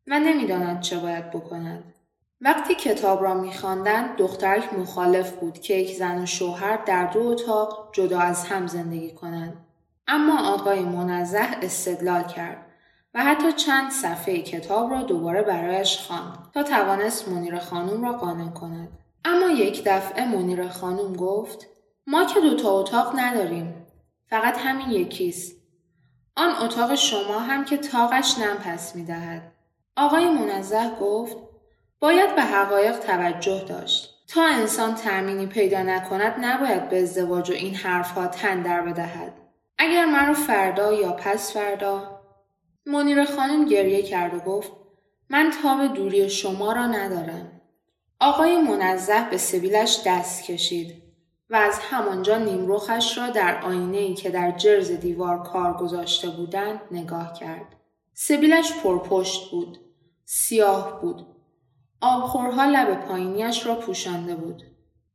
و 0.08 0.20
نمی‌داند 0.20 0.82
چه 0.82 1.00
باید 1.00 1.32
بکند. 1.32 1.94
وقتی 2.42 2.76
کتاب 2.76 3.24
را 3.24 3.34
میخواندند 3.34 4.16
دخترک 4.18 4.74
مخالف 4.74 5.32
بود 5.32 5.60
که 5.60 5.74
یک 5.74 5.98
زن 5.98 6.24
و 6.24 6.26
شوهر 6.26 6.78
در 6.86 7.06
دو 7.06 7.28
اتاق 7.28 7.90
جدا 7.94 8.20
از 8.20 8.46
هم 8.46 8.68
زندگی 8.68 9.12
کنند. 9.12 9.66
اما 10.08 10.54
آقای 10.54 10.80
منزه 10.80 11.48
استدلال 11.62 12.24
کرد. 12.24 12.66
و 13.14 13.24
حتی 13.24 13.54
چند 13.54 13.92
صفحه 13.92 14.42
کتاب 14.42 14.92
را 14.92 15.02
دوباره 15.02 15.42
برایش 15.42 15.98
خواند 15.98 16.38
تا 16.54 16.64
توانست 16.64 17.30
منیر 17.30 17.60
خانم 17.60 18.04
را 18.04 18.14
قانع 18.14 18.50
کند 18.50 18.90
اما 19.26 19.48
یک 19.50 19.84
دفعه 19.86 20.26
منیر 20.26 20.68
خانم 20.68 21.14
گفت 21.14 21.68
ما 22.08 22.26
که 22.26 22.40
دوتا 22.42 22.80
اتاق 22.80 23.20
نداریم 23.20 23.86
فقط 24.30 24.58
همین 24.58 24.92
یکیست 24.92 25.56
آن 26.38 26.56
اتاق 26.62 26.96
شما 26.96 27.40
هم 27.40 27.66
که 27.66 27.78
تاقش 27.78 28.38
نم 28.38 28.58
پس 28.58 28.96
می‌دهد 28.96 29.52
آقای 29.98 30.30
منزه 30.30 30.92
گفت 31.02 31.38
باید 32.00 32.36
به 32.36 32.42
حقایق 32.42 33.00
توجه 33.00 33.64
داشت. 33.64 34.14
تا 34.28 34.46
انسان 34.46 34.96
تأمینی 34.96 35.46
پیدا 35.46 35.84
نکند 35.84 36.36
نباید 36.46 36.90
به 36.90 37.02
ازدواج 37.02 37.50
و 37.50 37.54
این 37.54 37.76
حرفها 37.76 38.28
تن 38.28 38.62
در 38.62 38.82
بدهد. 38.82 39.34
اگر 39.78 40.06
مرا 40.06 40.34
فردا 40.34 40.94
یا 40.94 41.12
پس 41.12 41.54
فردا 41.54 42.13
منیر 42.86 43.26
خانم 43.26 43.66
گریه 43.66 44.02
کرد 44.02 44.34
و 44.34 44.40
گفت 44.40 44.72
من 45.30 45.52
تاب 45.64 45.94
دوری 45.94 46.30
شما 46.30 46.72
را 46.72 46.86
ندارم. 46.88 47.62
آقای 48.20 48.62
منزه 48.62 49.30
به 49.30 49.38
سبیلش 49.38 50.02
دست 50.06 50.44
کشید 50.44 51.04
و 51.50 51.56
از 51.56 51.80
همانجا 51.80 52.38
نیمروخش 52.38 53.18
را 53.18 53.30
در 53.30 53.62
آینه 53.62 53.98
ای 53.98 54.14
که 54.14 54.30
در 54.30 54.52
جرز 54.52 54.92
دیوار 54.92 55.44
کار 55.44 55.78
گذاشته 55.78 56.30
بودند 56.30 56.80
نگاه 56.92 57.34
کرد. 57.34 57.76
سبیلش 58.14 58.74
پرپشت 58.74 59.52
بود. 59.52 59.80
سیاه 60.26 61.02
بود. 61.02 61.26
آبخورها 62.02 62.66
لب 62.66 63.06
پایینیش 63.06 63.66
را 63.66 63.76
پوشانده 63.76 64.36
بود. 64.36 64.64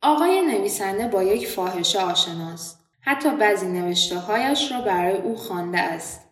آقای 0.03 0.43
نویسنده 0.43 1.09
با 1.09 1.23
یک 1.23 1.49
فاحشه 1.49 2.01
آشناست. 2.01 2.85
حتی 3.01 3.37
بعضی 3.37 3.67
نوشته 3.69 4.19
هایش 4.19 4.73
را 4.73 4.81
برای 4.81 5.17
او 5.17 5.37
خوانده 5.37 5.79
است. 5.79 6.27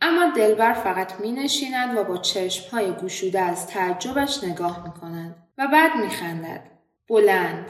اما 0.00 0.32
دلبر 0.36 0.72
فقط 0.72 1.20
می 1.20 1.32
نشیند 1.32 1.98
و 1.98 2.04
با 2.04 2.16
چشم 2.16 2.70
های 2.70 2.92
گشوده 2.92 3.40
از 3.40 3.66
تعجبش 3.66 4.44
نگاه 4.44 4.84
می 4.84 5.00
کند 5.00 5.36
و 5.58 5.66
بعد 5.72 5.96
می 5.96 6.10
خندد. 6.10 6.70
بلند. 7.08 7.66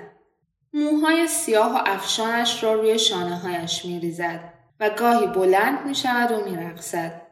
موهای 0.73 1.27
سیاه 1.27 1.75
و 1.75 1.83
افشانش 1.87 2.63
را 2.63 2.75
روی 2.75 2.99
شانه 2.99 3.37
هایش 3.37 3.85
می 3.85 4.01
ریزد 4.01 4.53
و 4.81 4.91
گاهی 4.91 5.27
بلند 5.27 5.87
می 5.87 5.95
شود 5.95 6.33
و 6.33 6.51
می 6.51 6.57
رقصد. 6.57 7.23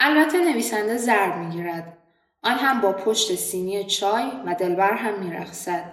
البته 0.00 0.38
نویسنده 0.38 0.96
ضرب 0.96 1.36
می 1.36 1.50
گیرد 1.50 1.98
آن 2.42 2.54
هم 2.54 2.80
با 2.80 2.92
پشت 2.92 3.34
سینی 3.34 3.84
چای 3.84 4.30
و 4.46 4.54
دلبر 4.54 4.92
هم 4.92 5.18
میرقصد 5.18 5.92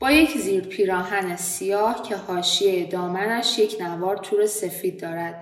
با 0.00 0.10
یک 0.10 0.38
زیر 0.38 0.66
پیراهن 0.66 1.36
سیاه 1.36 2.02
که 2.02 2.16
حاشیه 2.16 2.86
دامنش 2.86 3.58
یک 3.58 3.76
نوار 3.80 4.16
تور 4.16 4.46
سفید 4.46 5.00
دارد 5.00 5.41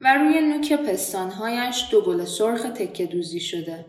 و 0.00 0.14
روی 0.14 0.40
نوک 0.40 0.72
پستانهایش 0.72 1.88
دو 1.90 2.00
گل 2.00 2.24
سرخ 2.24 2.62
تکه 2.62 3.06
دوزی 3.06 3.40
شده. 3.40 3.84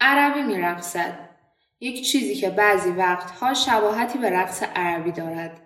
عربی 0.00 0.42
میرقصد 0.42 1.18
یک 1.80 2.06
چیزی 2.06 2.34
که 2.34 2.50
بعضی 2.50 2.90
وقتها 2.90 3.54
شباهتی 3.54 4.18
به 4.18 4.30
رقص 4.30 4.62
عربی 4.76 5.12
دارد. 5.12 5.60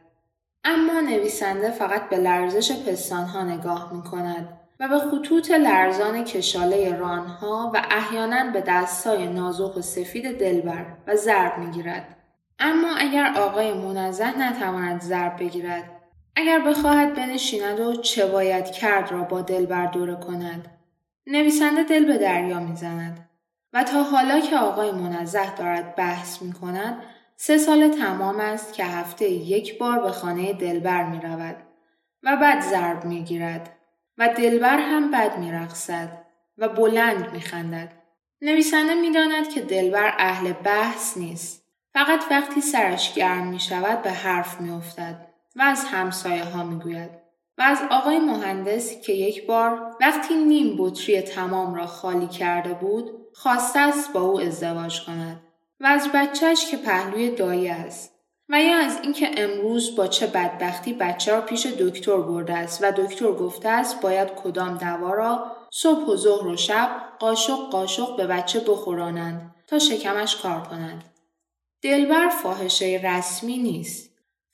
اما 0.64 1.00
نویسنده 1.00 1.70
فقط 1.70 2.08
به 2.08 2.16
لرزش 2.16 2.72
پستانها 2.72 3.44
نگاه 3.44 3.92
می 3.92 4.02
کند 4.02 4.58
و 4.80 4.88
به 4.88 4.98
خطوط 4.98 5.50
لرزان 5.50 6.24
کشاله 6.24 6.96
رانها 6.96 7.72
و 7.74 7.82
احیانا 7.90 8.50
به 8.50 8.64
دستای 8.66 9.26
نازک 9.26 9.76
و 9.76 9.80
سفید 9.80 10.38
دلبر 10.38 10.86
و 11.06 11.16
ضرب 11.16 11.58
می‌گیرد 11.58 12.16
اما 12.58 12.96
اگر 12.96 13.32
آقای 13.36 13.72
منزه 13.72 14.38
نتواند 14.38 15.00
ضرب 15.00 15.38
بگیرد 15.38 15.97
اگر 16.40 16.58
بخواهد 16.58 17.14
بنشیند 17.14 17.80
و 17.80 17.96
چه 17.96 18.26
باید 18.26 18.70
کرد 18.70 19.12
را 19.12 19.22
با 19.22 19.40
دلبر 19.40 19.86
دوره 19.86 20.14
کند. 20.14 20.68
نویسنده 21.26 21.82
دل 21.82 22.04
به 22.04 22.18
دریا 22.18 22.60
می‌زند 22.60 23.28
و 23.72 23.84
تا 23.84 24.02
حالا 24.02 24.40
که 24.40 24.56
آقای 24.56 24.90
منزه 24.90 25.54
دارد 25.54 25.96
بحث 25.96 26.42
می 26.42 26.52
کند 26.52 27.02
سه 27.36 27.58
سال 27.58 27.88
تمام 27.88 28.40
است 28.40 28.72
که 28.72 28.84
هفته 28.84 29.30
یک 29.30 29.78
بار 29.78 29.98
به 29.98 30.10
خانه 30.10 30.52
دلبر 30.52 31.04
می 31.04 31.20
رود 31.20 31.56
و 32.22 32.36
بعد 32.36 32.60
ضرب 32.60 33.04
می 33.04 33.22
گیرد. 33.24 33.76
و 34.18 34.28
دلبر 34.28 34.78
هم 34.78 35.10
بد 35.10 35.38
میرقصد 35.38 36.08
و 36.58 36.68
بلند 36.68 37.32
میخندد. 37.32 37.92
نویسنده 38.42 38.94
می‌داند 38.94 39.48
که 39.48 39.60
دلبر 39.60 40.14
اهل 40.18 40.52
بحث 40.52 41.16
نیست. 41.16 41.64
فقط 41.94 42.20
وقتی 42.30 42.60
سرش 42.60 43.14
گرم 43.14 43.46
می 43.46 43.60
شود 43.60 44.02
به 44.02 44.10
حرف 44.10 44.60
می 44.60 44.70
افتد 44.70 45.27
و 45.58 45.62
از 45.62 45.84
همسایه 45.84 46.44
ها 46.44 46.62
می 46.62 46.80
گوید. 46.80 47.10
و 47.58 47.62
از 47.62 47.78
آقای 47.90 48.18
مهندس 48.18 49.00
که 49.00 49.12
یک 49.12 49.46
بار 49.46 49.96
وقتی 50.00 50.34
نیم 50.34 50.76
بطری 50.78 51.20
تمام 51.20 51.74
را 51.74 51.86
خالی 51.86 52.26
کرده 52.26 52.74
بود 52.74 53.10
خواسته 53.34 53.78
است 53.78 54.12
با 54.12 54.20
او 54.20 54.40
ازدواج 54.40 55.00
کند 55.00 55.40
و 55.80 55.86
از 55.86 56.08
بچهش 56.14 56.70
که 56.70 56.76
پهلوی 56.76 57.30
دایی 57.30 57.68
است 57.68 58.14
و 58.48 58.62
یا 58.62 58.76
از 58.76 58.98
اینکه 59.02 59.30
امروز 59.36 59.96
با 59.96 60.06
چه 60.06 60.26
بدبختی 60.26 60.92
بچه 60.92 61.32
را 61.32 61.40
پیش 61.40 61.66
دکتر 61.66 62.16
برده 62.16 62.54
است 62.54 62.82
و 62.82 62.92
دکتر 62.92 63.32
گفته 63.32 63.68
است 63.68 64.00
باید 64.00 64.28
کدام 64.28 64.78
دوا 64.78 65.12
را 65.12 65.56
صبح 65.70 66.06
و 66.06 66.16
ظهر 66.16 66.46
و 66.46 66.56
شب 66.56 66.90
قاشق 67.18 67.70
قاشق 67.70 68.16
به 68.16 68.26
بچه 68.26 68.60
بخورانند 68.60 69.54
تا 69.66 69.78
شکمش 69.78 70.36
کار 70.36 70.60
کنند. 70.60 71.04
دلبر 71.82 72.28
فاحشه 72.28 73.00
رسمی 73.04 73.58
نیست. 73.58 74.07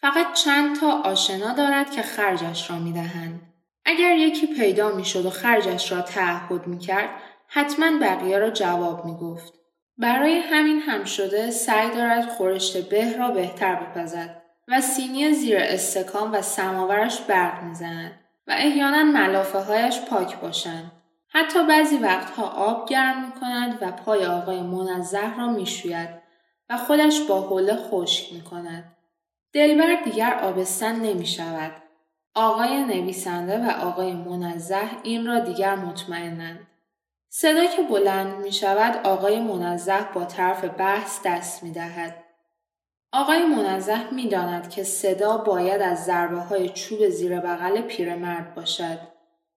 فقط 0.05 0.33
چند 0.33 0.81
تا 0.81 1.03
آشنا 1.03 1.53
دارد 1.53 1.91
که 1.91 2.03
خرجش 2.03 2.71
را 2.71 2.79
می‌دهند. 2.79 3.41
اگر 3.85 4.17
یکی 4.17 4.47
پیدا 4.47 4.89
می‌شد 4.93 5.27
و 5.27 5.31
خرجش 5.31 5.93
را 5.93 6.01
تعهد 6.01 6.67
می‌کرد 6.67 7.09
حتما 7.49 7.99
بقیه 8.01 8.39
را 8.39 8.51
جواب 8.51 9.05
می‌گفت. 9.05 9.53
برای 9.99 10.39
همین 10.39 10.81
هم 10.81 11.05
شده 11.05 11.51
سعی 11.51 11.91
دارد 11.91 12.29
خورشت 12.29 12.89
به 12.89 13.17
را 13.17 13.31
بهتر 13.31 13.75
بپزد 13.75 14.43
و 14.69 14.81
سینی 14.81 15.33
زیر 15.33 15.57
استکان 15.61 16.31
و 16.31 16.43
سماورش 16.43 17.21
برق 17.21 17.63
می‌زند 17.63 18.13
و 18.47 18.55
احیانا 18.59 19.05
ملافه 19.05 19.59
هایش 19.59 20.01
پاک 20.01 20.41
باشند. 20.41 20.93
حتی 21.29 21.67
بعضی 21.67 21.97
وقتها 21.97 22.47
آب 22.47 22.89
گرم 22.89 23.25
می 23.27 23.33
کند 23.41 23.79
و 23.81 23.93
پای 23.93 24.27
آقای 24.27 24.61
منزه 24.61 25.37
را 25.37 25.53
می 25.53 25.67
شوید 25.67 26.09
و 26.71 26.77
خودش 26.77 27.21
با 27.21 27.41
حوله 27.41 27.77
خشک 27.77 28.33
می 28.33 28.41
کند. 28.41 28.94
دلبر 29.55 30.03
دیگر 30.05 30.41
آبستن 30.43 30.97
نمی 30.97 31.27
شود. 31.27 31.73
آقای 32.35 32.85
نویسنده 32.85 33.59
و 33.59 33.71
آقای 33.71 34.13
منزه 34.13 34.81
این 35.03 35.27
را 35.27 35.39
دیگر 35.39 35.77
مطمئنند. 35.77 36.67
صدا 37.29 37.67
که 37.67 37.83
بلند 37.83 38.37
می 38.37 38.53
شود 38.53 39.07
آقای 39.07 39.41
منزه 39.41 40.09
با 40.15 40.25
طرف 40.25 40.65
بحث 40.65 41.21
دست 41.25 41.63
می 41.63 41.73
دهد. 41.73 42.25
آقای 43.13 43.47
منزه 43.47 44.15
می 44.15 44.29
داند 44.29 44.71
که 44.71 44.85
صدا 44.85 45.37
باید 45.37 45.83
از 45.83 46.05
ضربه 46.05 46.41
های 46.41 46.69
چوب 46.69 47.09
زیر 47.09 47.41
بغل 47.41 47.81
پیرمرد 47.81 48.55
باشد. 48.55 48.99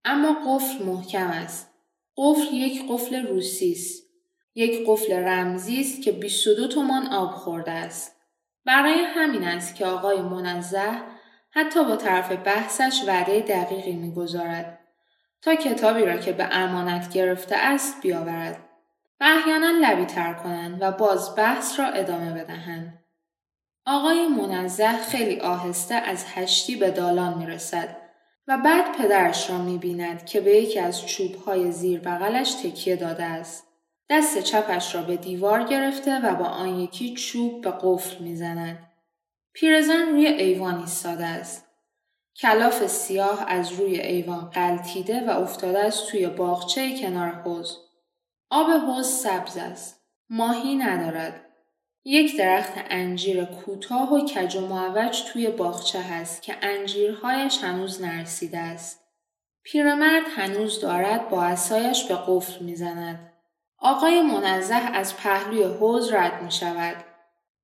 اما 0.06 0.36
قفل 0.48 0.86
محکم 0.86 1.28
است. 1.28 1.74
قفل 2.18 2.54
یک 2.54 2.92
قفل 2.92 3.28
روسی 3.28 3.72
است. 3.72 4.04
یک 4.56 4.88
قفل 4.88 5.14
رمزی 5.14 5.82
است 5.82 6.02
که 6.02 6.12
22 6.12 6.68
تومان 6.68 7.08
آب 7.08 7.32
خورده 7.32 7.72
است. 7.72 8.15
برای 8.66 9.00
همین 9.00 9.44
است 9.44 9.76
که 9.76 9.86
آقای 9.86 10.22
منزه 10.22 11.02
حتی 11.52 11.84
با 11.84 11.96
طرف 11.96 12.32
بحثش 12.32 13.04
وعده 13.08 13.40
دقیقی 13.40 13.96
می‌گذارد 13.96 14.80
تا 15.42 15.56
کتابی 15.56 16.06
را 16.06 16.18
که 16.18 16.32
به 16.32 16.48
امانت 16.52 17.14
گرفته 17.14 17.56
است 17.56 18.02
بیاورد 18.02 18.60
و 19.20 19.24
احیانا 19.24 19.72
لبی 19.82 20.06
تر 20.06 20.34
کنند 20.34 20.78
و 20.82 20.92
باز 20.92 21.36
بحث 21.36 21.80
را 21.80 21.86
ادامه 21.86 22.32
بدهند. 22.34 23.06
آقای 23.86 24.28
منزه 24.28 24.92
خیلی 24.92 25.40
آهسته 25.40 25.96
از 25.96 26.26
هشتی 26.36 26.76
به 26.76 26.92
دالان 26.92 27.38
می 27.38 27.46
رسد 27.46 27.98
و 28.48 28.58
بعد 28.58 28.98
پدرش 28.98 29.50
را 29.50 29.58
می 29.58 29.78
بیند 29.78 30.26
که 30.26 30.42
به 30.42 30.52
یکی 30.52 30.80
از 30.80 31.08
چوبهای 31.08 31.72
زیر 31.72 32.00
بغلش 32.00 32.54
تکیه 32.54 32.96
داده 32.96 33.24
است. 33.24 33.65
دست 34.10 34.40
چپش 34.40 34.96
را 34.96 35.02
به 35.02 35.18
دیوار 35.18 35.64
گرفته 35.64 36.20
و 36.20 36.36
با 36.36 36.46
آن 36.46 36.80
یکی 36.80 37.14
چوب 37.14 37.62
به 37.62 37.74
قفل 37.82 38.24
می 38.24 38.36
زند. 38.36 38.92
پیرزن 39.54 40.10
روی 40.10 40.28
ایوان 40.28 40.80
ایستاده 40.80 41.26
است. 41.26 41.66
کلاف 42.36 42.88
سیاه 42.88 43.46
از 43.48 43.72
روی 43.72 44.00
ایوان 44.00 44.50
قلتیده 44.50 45.28
و 45.28 45.30
افتاده 45.30 45.80
است 45.80 46.08
توی 46.12 46.28
باغچه 46.28 47.02
کنار 47.02 47.30
حوز. 47.30 47.78
آب 48.50 48.68
حوز 48.70 49.08
سبز 49.08 49.58
است. 49.58 50.02
ماهی 50.30 50.76
ندارد. 50.76 51.42
یک 52.06 52.38
درخت 52.38 52.74
انجیر 52.76 53.46
کوتاه 53.46 54.14
و 54.14 54.26
کج 54.26 54.56
و 54.56 54.68
معوج 54.68 55.24
توی 55.24 55.50
باغچه 55.50 56.02
هست 56.02 56.42
که 56.42 56.56
انجیرهایش 56.62 57.64
هنوز 57.64 58.02
نرسیده 58.02 58.58
است. 58.58 59.06
پیرمرد 59.64 60.24
هنوز 60.36 60.82
دارد 60.82 61.30
با 61.30 61.44
اسایش 61.44 62.04
به 62.04 62.16
قفل 62.28 62.66
می‌زند. 62.66 63.35
آقای 63.88 64.22
منزه 64.22 64.76
از 64.76 65.18
پهلوی 65.18 65.64
حوز 65.64 66.14
رد 66.14 66.44
می 66.44 66.52
شود. 66.52 66.96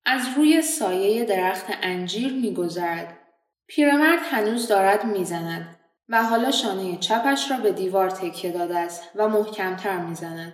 از 0.04 0.22
روی 0.36 0.62
سایه 0.62 1.24
درخت 1.24 1.66
انجیر 1.82 2.32
می 2.32 2.54
گذرد. 2.54 3.18
پیرمرد 3.66 4.18
هنوز 4.30 4.68
دارد 4.68 5.04
می‌زند 5.04 5.76
و 6.08 6.22
حالا 6.22 6.50
شانه 6.50 6.96
چپش 6.96 7.50
را 7.50 7.56
به 7.56 7.72
دیوار 7.72 8.10
تکیه 8.10 8.52
داده 8.52 8.78
است 8.78 9.02
و 9.14 9.28
محکمتر 9.28 9.98
می‌زند. 9.98 10.52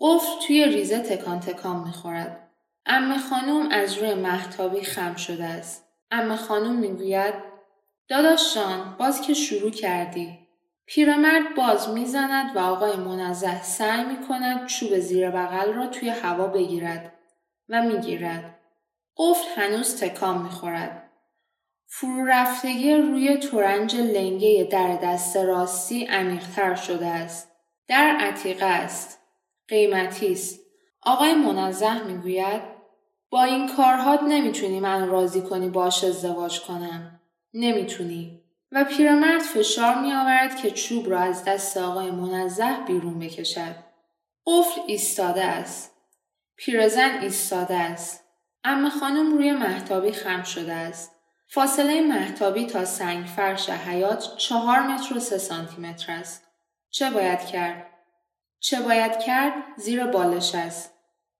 قفل 0.00 0.46
توی 0.46 0.64
ریزه 0.64 0.98
تکان 0.98 1.40
تکان 1.40 1.84
می‌خورد. 1.86 2.50
ام 2.86 3.18
خانم 3.18 3.68
از 3.70 3.98
روی 3.98 4.14
محتابی 4.14 4.80
خم 4.80 5.14
شده 5.14 5.44
است. 5.44 5.84
ام 6.10 6.36
خانم 6.36 6.74
می‌گوید 6.74 7.34
داداش 8.08 8.54
جان 8.54 8.96
باز 8.98 9.20
که 9.20 9.34
شروع 9.34 9.70
کردی. 9.70 10.45
پیرمرد 10.86 11.54
باز 11.56 11.88
می‌زند 11.88 12.56
و 12.56 12.58
آقای 12.58 12.96
منزه 12.96 13.62
سعی 13.62 14.04
می 14.04 14.26
کند 14.28 14.66
چوب 14.66 14.98
زیر 14.98 15.30
بغل 15.30 15.72
را 15.72 15.86
توی 15.86 16.08
هوا 16.08 16.46
بگیرد 16.46 17.12
و 17.68 17.82
می‌گیرد. 17.82 18.58
قفل 19.16 19.60
هنوز 19.60 20.00
تکان 20.00 20.42
می‌خورد. 20.42 21.02
فرو 21.86 22.24
رفتگی 22.24 22.94
روی 22.94 23.36
تورنج 23.36 23.96
لنگه 23.96 24.68
در 24.70 24.96
دست 24.96 25.36
راستی 25.36 26.04
عمیقتر 26.04 26.74
شده 26.74 27.06
است. 27.06 27.52
در 27.88 28.16
عتیقه 28.20 28.66
است. 28.66 29.18
قیمتی 29.68 30.32
است. 30.32 30.60
آقای 31.02 31.34
منزه 31.34 32.02
می‌گوید 32.02 32.62
با 33.30 33.42
این 33.42 33.76
کارهات 33.76 34.22
نمی‌تونی 34.22 34.80
من 34.80 35.08
راضی 35.08 35.40
کنی 35.40 35.68
باش 35.68 36.04
ازدواج 36.04 36.60
کنم. 36.60 37.20
نمی‌تونی. 37.54 38.45
و 38.76 38.84
پیرمرد 38.84 39.42
فشار 39.42 39.94
می 39.94 40.12
آورد 40.12 40.56
که 40.56 40.70
چوب 40.70 41.10
را 41.10 41.20
از 41.20 41.44
دست 41.44 41.76
آقای 41.76 42.10
منزه 42.10 42.76
بیرون 42.86 43.18
بکشد. 43.18 43.74
قفل 44.46 44.80
ایستاده 44.86 45.44
است. 45.44 45.92
پیرزن 46.56 47.18
ایستاده 47.20 47.74
است. 47.74 48.24
اما 48.64 48.90
خانم 48.90 49.32
روی 49.32 49.52
محتابی 49.52 50.12
خم 50.12 50.42
شده 50.42 50.72
است. 50.72 51.12
فاصله 51.48 52.00
محتابی 52.00 52.66
تا 52.66 52.84
سنگ 52.84 53.26
فرش 53.26 53.70
حیات 53.70 54.36
چهار 54.36 54.80
متر 54.80 55.16
و 55.16 55.20
سه 55.20 55.38
سانتی 55.38 55.82
متر 55.82 56.12
است. 56.12 56.44
چه 56.90 57.10
باید 57.10 57.46
کرد؟ 57.46 57.86
چه 58.60 58.80
باید 58.80 59.18
کرد؟ 59.18 59.52
زیر 59.76 60.04
بالش 60.04 60.54
است. 60.54 60.94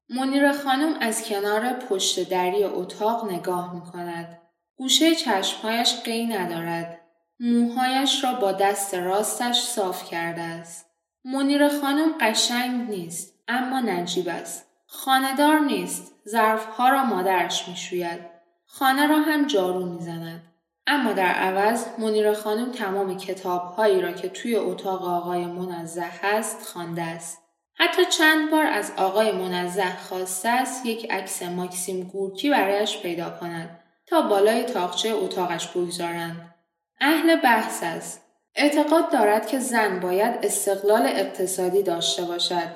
منیر 0.09 0.53
خانم 0.53 0.99
از 1.01 1.29
کنار 1.29 1.72
پشت 1.72 2.31
دری 2.31 2.64
اتاق 2.64 3.31
نگاه 3.31 3.75
می 3.75 3.81
کند. 3.92 4.38
گوشه 4.77 5.14
چشمهایش 5.14 5.94
قی 6.05 6.27
ندارد. 6.27 7.06
موهایش 7.40 8.25
را 8.25 8.33
با 8.33 8.53
دست 8.53 8.94
راستش 8.94 9.61
صاف 9.61 10.11
کرده 10.11 10.42
است. 10.42 10.87
منیر 11.25 11.68
خانم 11.68 12.14
قشنگ 12.20 12.90
نیست 12.90 13.35
اما 13.49 13.81
نجیب 13.81 14.29
است. 14.29 14.66
خاندار 14.87 15.59
نیست. 15.59 16.12
ظرفها 16.29 16.88
را 16.88 17.05
مادرش 17.05 17.68
می 17.68 17.77
شوید. 17.77 18.20
خانه 18.66 19.07
را 19.07 19.18
هم 19.18 19.46
جارو 19.46 19.87
می 19.87 20.01
زند. 20.01 20.42
اما 20.87 21.12
در 21.12 21.33
عوض 21.33 21.87
منیر 21.99 22.33
خانم 22.33 22.72
تمام 22.72 23.16
کتابهایی 23.16 24.01
را 24.01 24.12
که 24.12 24.29
توی 24.29 24.57
اتاق 24.57 25.05
آقای 25.05 25.46
منزه 25.46 26.05
هست 26.22 26.66
خوانده 26.66 27.03
است. 27.03 27.42
حتی 27.75 28.05
چند 28.05 28.51
بار 28.51 28.66
از 28.66 28.92
آقای 28.96 29.33
منزه 29.33 29.96
خواسته 29.96 30.49
است 30.49 30.87
یک 30.87 31.11
عکس 31.11 31.42
ماکسیم 31.42 32.03
گورکی 32.03 32.51
برایش 32.51 33.03
پیدا 33.03 33.31
کند 33.31 33.81
تا 34.07 34.20
بالای 34.20 34.62
تاقچه 34.62 35.09
اتاقش 35.09 35.68
بگذارند. 35.68 36.56
اهل 37.00 37.37
بحث 37.37 37.82
است. 37.82 38.22
اعتقاد 38.54 39.12
دارد 39.12 39.46
که 39.46 39.59
زن 39.59 40.00
باید 40.00 40.38
استقلال 40.42 41.06
اقتصادی 41.06 41.82
داشته 41.82 42.22
باشد. 42.22 42.68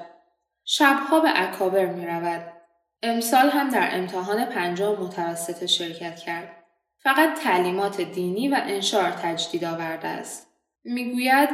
شبها 0.64 1.20
به 1.20 1.42
اکابر 1.42 1.86
می 1.86 2.06
رود. 2.06 2.52
امسال 3.02 3.50
هم 3.50 3.68
در 3.68 3.88
امتحان 3.92 4.44
پنجم 4.44 4.92
متوسط 4.92 5.66
شرکت 5.66 6.16
کرد. 6.16 6.56
فقط 7.02 7.40
تعلیمات 7.42 8.00
دینی 8.00 8.48
و 8.48 8.56
انشار 8.60 9.10
تجدید 9.10 9.64
آورده 9.64 10.08
است. 10.08 10.46
می‌گوید 10.84 11.48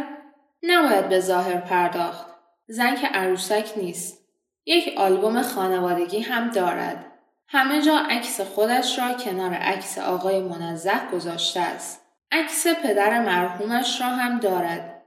نباید 0.62 1.08
به 1.08 1.20
ظاهر 1.20 1.60
پرداخت. 1.60 2.26
زن 2.68 2.94
که 2.94 3.06
عروسک 3.06 3.72
نیست. 3.76 4.18
یک 4.66 4.98
آلبوم 4.98 5.42
خانوادگی 5.42 6.20
هم 6.20 6.50
دارد. 6.50 7.06
همه 7.48 7.82
جا 7.82 7.98
عکس 8.10 8.40
خودش 8.40 8.98
را 8.98 9.12
کنار 9.12 9.54
عکس 9.54 9.98
آقای 9.98 10.40
منزه 10.40 11.08
گذاشته 11.12 11.60
است. 11.60 12.05
عکس 12.32 12.66
پدر 12.66 13.20
مرحومش 13.20 14.00
را 14.00 14.06
هم 14.06 14.40
دارد. 14.40 15.02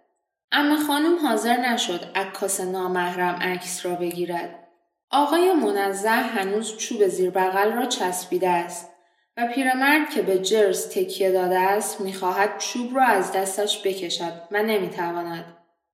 اما 0.52 0.76
خانم 0.88 1.28
حاضر 1.28 1.58
نشد 1.58 2.12
عکاس 2.16 2.62
نامحرم 2.62 3.36
عکس 3.36 3.86
را 3.86 3.96
بگیرد. 3.96 4.68
آقای 5.12 5.54
منزه 5.54 6.10
هنوز 6.10 6.78
چوب 6.78 7.08
زیر 7.08 7.30
بغل 7.30 7.72
را 7.72 7.86
چسبیده 7.86 8.50
است 8.50 8.90
و 9.38 9.48
پیرمرد 9.48 10.10
که 10.10 10.22
به 10.22 10.40
جرز 10.40 10.90
تکیه 10.90 11.32
داده 11.32 11.60
است 11.60 12.02
می‌خواهد 12.02 12.58
چوب 12.58 12.98
را 12.98 13.06
از 13.06 13.32
دستش 13.32 13.82
بکشد 13.88 14.34
و 14.52 14.64
نمی‌تواند. 14.64 15.46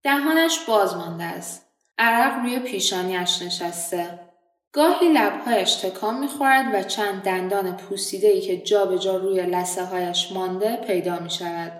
دهانش 0.03 0.59
باز 0.59 0.95
مانده 0.95 1.23
است. 1.23 1.65
عرق 1.97 2.39
روی 2.39 2.59
پیشانیش 2.59 3.41
نشسته. 3.41 4.19
گاهی 4.75 5.09
لبهایش 5.13 5.75
تکان 5.75 6.19
می‌خورد 6.19 6.65
و 6.73 6.83
چند 6.83 7.23
دندان 7.23 7.77
پوسیده 7.77 8.27
ای 8.27 8.41
که 8.41 8.57
جابجا 8.57 8.97
جا 8.97 9.17
روی 9.17 9.41
لسه 9.41 9.85
هایش 9.85 10.31
مانده 10.31 10.75
پیدا 10.75 11.19
می 11.19 11.29
شود. 11.29 11.71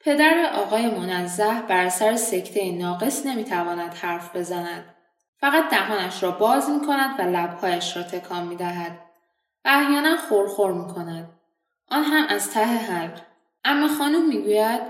پدر 0.00 0.50
آقای 0.54 0.86
منزه 0.86 1.62
بر 1.68 1.88
سر 1.88 2.16
سکته 2.16 2.72
ناقص 2.72 3.26
نمی‌تواند 3.26 3.94
حرف 3.94 4.36
بزند. 4.36 4.94
فقط 5.40 5.70
دهانش 5.70 6.22
را 6.22 6.30
باز 6.30 6.70
می 6.70 6.86
کند 6.86 7.20
و 7.20 7.22
لبهایش 7.22 7.96
را 7.96 8.02
تکان 8.02 8.46
می 8.46 8.56
دهد. 8.56 8.98
و 9.64 9.68
احیانا 9.68 10.16
خورخور 10.16 10.72
می 10.72 10.94
کند. 10.94 11.28
آن 11.90 12.04
هم 12.04 12.26
از 12.28 12.50
ته 12.50 12.64
حلق. 12.64 13.20
اما 13.64 13.88
خانم 13.88 14.28
می 14.28 14.42
گوید 14.42 14.80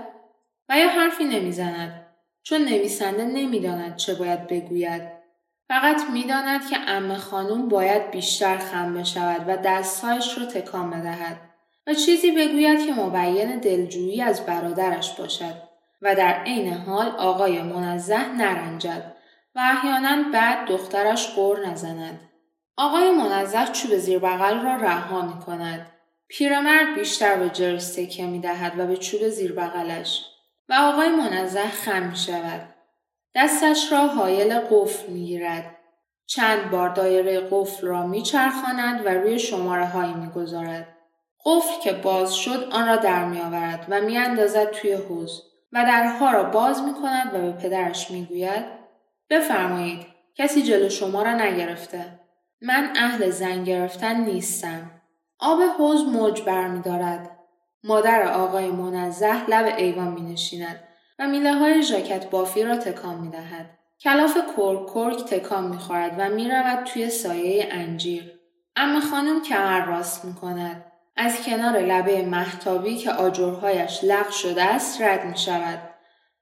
و 0.69 0.77
یا 0.77 0.89
حرفی 0.89 1.23
نمی‌زند 1.23 2.05
چون 2.43 2.61
نویسنده 2.61 3.25
نمی‌داند 3.25 3.95
چه 3.95 4.15
باید 4.15 4.47
بگوید 4.47 5.16
فقط 5.67 6.01
می‌داند 6.13 6.69
که 6.69 6.77
ام 6.87 7.15
خانوم 7.15 7.67
باید 7.67 8.11
بیشتر 8.11 8.57
خم 8.57 8.93
بشود 8.93 9.43
و 9.47 9.57
دستهایش 9.57 10.37
را 10.37 10.45
تکان 10.45 10.89
بدهد 10.89 11.37
و 11.87 11.93
چیزی 11.93 12.31
بگوید 12.31 12.85
که 12.85 12.93
مبین 12.93 13.59
دلجویی 13.59 14.21
از 14.21 14.45
برادرش 14.45 15.13
باشد 15.13 15.53
و 16.01 16.15
در 16.15 16.43
عین 16.43 16.73
حال 16.73 17.07
آقای 17.07 17.61
منزه 17.61 18.27
نرنجد 18.27 19.13
و 19.55 19.59
احیانا 19.59 20.29
بعد 20.33 20.67
دخترش 20.67 21.27
قور 21.27 21.67
نزند. 21.67 22.19
آقای 22.77 23.11
منزه 23.11 23.65
چوب 23.71 23.97
زیر 23.97 24.19
بغل 24.19 24.61
را 24.61 24.75
رها 24.75 25.21
می 25.21 25.39
کند. 25.39 25.87
پیرمرد 26.27 26.95
بیشتر 26.95 27.35
به 27.35 27.49
جرس 27.49 27.95
تکیه 27.95 28.25
می 28.25 28.39
دهد 28.39 28.79
و 28.79 28.87
به 28.87 28.97
چوب 28.97 29.29
زیر 29.29 29.53
بغلش 29.53 30.25
و 30.69 30.73
آقای 30.73 31.09
منزه 31.09 31.67
خم 31.67 32.03
می 32.03 32.15
شود. 32.15 32.76
دستش 33.35 33.91
را 33.91 34.07
حایل 34.07 34.59
قفل 34.59 35.11
می 35.11 35.25
گیرد. 35.25 35.75
چند 36.25 36.71
بار 36.71 36.89
دایره 36.89 37.47
قفل 37.51 37.87
را 37.87 38.07
می 38.07 38.21
چرخاند 38.21 39.05
و 39.05 39.09
روی 39.09 39.39
شماره 39.39 39.85
هایی 39.85 40.13
می 40.13 40.29
گذارد. 40.29 40.87
قفل 41.45 41.81
که 41.83 41.93
باز 41.93 42.35
شد 42.35 42.69
آن 42.71 42.87
را 42.87 42.95
در 42.95 43.25
می 43.25 43.41
آورد 43.41 43.85
و 43.89 44.01
می 44.01 44.17
اندازد 44.17 44.71
توی 44.71 44.93
حوز 44.93 45.43
و 45.73 45.83
درها 45.83 46.31
را 46.31 46.43
باز 46.43 46.83
می 46.83 46.93
کند 46.93 47.35
و 47.35 47.37
به 47.37 47.51
پدرش 47.51 48.11
می 48.11 48.25
گوید 48.25 48.65
بفرمایید 49.29 50.05
کسی 50.35 50.61
جلو 50.61 50.89
شما 50.89 51.23
را 51.23 51.33
نگرفته. 51.33 52.19
من 52.61 52.93
اهل 52.95 53.29
زن 53.29 53.63
گرفتن 53.63 54.21
نیستم. 54.21 54.91
آب 55.39 55.59
حوز 55.77 56.05
موج 56.05 56.41
برمیدارد. 56.41 57.37
مادر 57.83 58.27
آقای 58.27 58.67
منزه 58.67 59.49
لب 59.49 59.73
ایوان 59.77 60.07
می 60.07 60.21
نشیند 60.21 60.86
و 61.19 61.27
میله 61.27 61.53
های 61.53 61.83
ژاکت 61.83 62.29
بافی 62.29 62.63
را 62.63 62.77
تکان 62.77 63.15
می 63.15 63.29
دهد. 63.29 63.69
کلاف 63.99 64.37
کرک 64.57 64.93
کرک 64.93 65.25
تکان 65.25 65.67
می 65.67 65.77
خورد 65.77 66.15
و 66.17 66.29
می 66.29 66.49
رود 66.49 66.83
توی 66.83 67.09
سایه 67.09 67.67
انجیر. 67.71 68.39
اما 68.75 68.99
خانم 68.99 69.41
کمر 69.41 69.85
راست 69.85 70.25
می 70.25 70.35
کند. 70.35 70.85
از 71.15 71.43
کنار 71.45 71.79
لبه 71.79 72.25
محتابی 72.25 72.97
که 72.97 73.11
آجرهایش 73.11 73.99
لغ 74.03 74.29
شده 74.29 74.63
است 74.63 75.01
رد 75.01 75.25
می 75.25 75.37
شود 75.37 75.79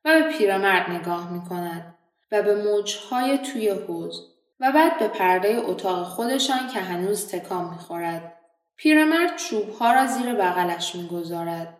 و 0.05 0.13
به 0.13 0.37
پیرمرد 0.37 0.89
نگاه 0.89 1.33
می 1.33 1.45
کند 1.49 1.95
و 2.31 2.41
به 2.41 2.55
موجهای 2.63 3.37
توی 3.37 3.69
حوز 3.69 4.21
و 4.59 4.71
بعد 4.71 4.99
به 4.99 5.07
پرده 5.07 5.57
اتاق 5.65 6.03
خودشان 6.03 6.67
که 6.67 6.79
هنوز 6.79 7.27
تکان 7.27 7.69
می 7.69 7.77
خورد. 7.77 8.33
پیرمرد 8.75 9.35
چوبها 9.35 9.93
را 9.93 10.05
زیر 10.05 10.33
بغلش 10.33 10.95
می 10.95 11.07
گذارد. 11.07 11.77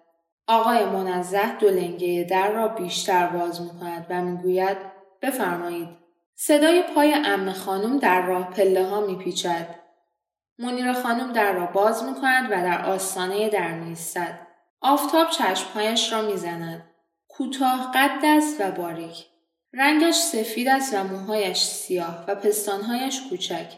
آقای 0.47 0.85
منزه 0.85 1.55
دو 1.55 1.69
لنگه 1.69 2.27
در 2.29 2.51
را 2.51 2.67
بیشتر 2.67 3.27
باز 3.27 3.61
می 3.61 3.69
کند 3.79 4.05
و 4.09 4.21
می 4.21 4.37
گوید 4.37 4.77
بفرمایید. 5.21 5.89
صدای 6.35 6.83
پای 6.95 7.13
ام 7.13 7.51
خانم 7.51 7.99
در 7.99 8.25
راه 8.25 8.49
پله 8.49 8.85
ها 8.85 9.01
می 9.01 9.15
پیچد. 9.15 9.75
منیر 10.59 10.93
خانم 10.93 11.33
در 11.33 11.53
را 11.53 11.65
باز 11.65 12.03
می 12.03 12.15
کند 12.15 12.45
و 12.51 12.55
در 12.55 12.85
آستانه 12.85 13.49
در 13.49 13.71
می 13.71 13.97
آفتاب 14.81 15.29
چشمهایش 15.29 16.11
را 16.11 16.21
می 16.21 16.37
زند. 16.37 16.83
کوتاه 17.27 17.91
قد 17.95 18.19
است 18.23 18.61
و 18.61 18.71
باریک. 18.71 19.25
رنگش 19.73 20.15
سفید 20.15 20.67
است 20.67 20.93
و 20.93 21.03
موهایش 21.03 21.63
سیاه 21.63 22.25
و 22.27 22.35
پستانهایش 22.35 23.21
کوچک. 23.29 23.73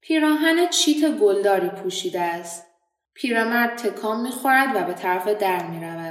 پیراهن 0.00 0.68
چیت 0.68 1.10
گلداری 1.10 1.68
پوشیده 1.68 2.20
است. 2.20 2.66
پیرمرد 3.14 3.76
تکان 3.76 4.20
می‌خورد 4.20 4.76
و 4.76 4.84
به 4.84 4.92
طرف 4.92 5.28
در 5.28 5.66
می 5.66 5.84
رود. 5.84 6.01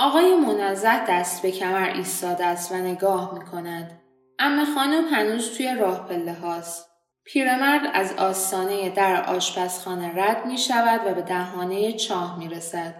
آقای 0.00 0.36
منزه 0.36 1.06
دست 1.08 1.42
به 1.42 1.50
کمر 1.50 1.90
ایستاده 1.94 2.46
است 2.46 2.72
و 2.72 2.74
نگاه 2.74 3.34
می 3.34 3.44
کند. 3.44 4.00
ام 4.38 4.64
خانم 4.74 5.04
هنوز 5.04 5.56
توی 5.56 5.74
راه 5.74 6.08
پله 6.08 6.32
هاست. 6.32 6.88
پیرمرد 7.24 7.90
از 7.94 8.12
آستانه 8.18 8.90
در 8.90 9.24
آشپزخانه 9.24 10.12
رد 10.16 10.46
می 10.46 10.58
شود 10.58 11.00
و 11.06 11.14
به 11.14 11.22
دهانه 11.22 11.92
چاه 11.92 12.38
می 12.38 12.48
رسد. 12.48 12.94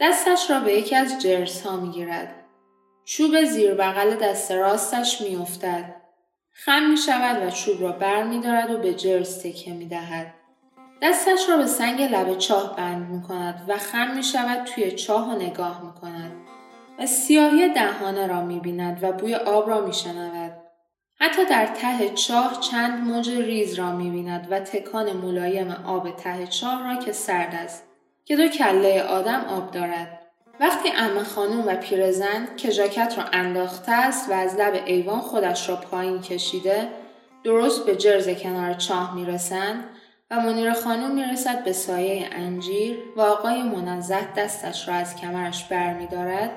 دستش 0.00 0.50
را 0.50 0.60
به 0.60 0.72
یکی 0.72 0.96
از 0.96 1.22
جرس 1.22 1.66
ها 1.66 1.76
می 1.76 1.90
گیرد. 1.90 2.34
چوب 3.04 3.44
زیر 3.44 3.74
بغل 3.74 4.14
دست 4.16 4.52
راستش 4.52 5.20
می 5.20 5.36
افتد. 5.36 5.96
خم 6.52 6.90
می 6.90 6.96
شود 6.96 7.42
و 7.42 7.50
چوب 7.50 7.82
را 7.82 7.92
بر 7.92 8.22
می 8.22 8.40
دارد 8.40 8.70
و 8.70 8.78
به 8.78 8.94
جرس 8.94 9.42
تکه 9.42 9.72
می 9.72 9.86
دهد. 9.86 10.34
دستش 11.02 11.48
را 11.48 11.56
به 11.56 11.66
سنگ 11.66 12.02
لب 12.02 12.38
چاه 12.38 12.76
بند 12.76 13.10
می 13.10 13.22
کند 13.22 13.64
و 13.68 13.76
خم 13.76 14.14
می 14.16 14.22
شود 14.22 14.64
توی 14.64 14.92
چاه 14.92 15.30
و 15.30 15.38
نگاه 15.38 15.84
می 15.84 16.00
کند 16.00 16.39
و 17.00 17.06
سیاهی 17.06 17.68
دهانه 17.68 18.26
را 18.26 18.40
می 18.40 18.60
بیند 18.60 18.98
و 19.04 19.12
بوی 19.12 19.34
آب 19.34 19.68
را 19.68 19.80
می 19.80 19.92
شنود. 19.92 20.52
حتی 21.20 21.44
در 21.44 21.66
ته 21.66 22.08
چاه 22.08 22.60
چند 22.60 23.08
موج 23.08 23.30
ریز 23.30 23.74
را 23.74 23.92
می 23.92 24.10
بیند 24.10 24.46
و 24.50 24.60
تکان 24.60 25.12
ملایم 25.12 25.70
آب 25.70 26.16
ته 26.16 26.46
چاه 26.46 26.88
را 26.88 26.96
که 26.96 27.12
سرد 27.12 27.54
است 27.54 27.84
که 28.24 28.36
دو 28.36 28.48
کله 28.48 29.02
آدم 29.02 29.40
آب 29.40 29.70
دارد. 29.70 30.20
وقتی 30.60 30.88
ام 30.96 31.22
خانوم 31.22 31.64
و 31.66 31.76
پیرزن 31.76 32.48
که 32.56 32.70
ژاکت 32.70 33.14
را 33.18 33.24
انداخته 33.32 33.92
است 33.92 34.30
و 34.30 34.32
از 34.32 34.56
لب 34.56 34.82
ایوان 34.86 35.20
خودش 35.20 35.68
را 35.68 35.76
پایین 35.76 36.20
کشیده 36.20 36.88
درست 37.44 37.86
به 37.86 37.96
جرز 37.96 38.28
کنار 38.28 38.74
چاه 38.74 39.14
می‌رسند 39.14 39.84
و 40.30 40.40
منیر 40.40 40.72
خانوم 40.72 41.10
می‌رسد 41.10 41.64
به 41.64 41.72
سایه 41.72 42.28
انجیر 42.32 42.98
و 43.16 43.20
آقای 43.20 43.62
منزه 43.62 44.32
دستش 44.36 44.88
را 44.88 44.94
از 44.94 45.16
کمرش 45.16 45.64
بر 45.64 45.94
می 45.94 46.06
دارد 46.06 46.50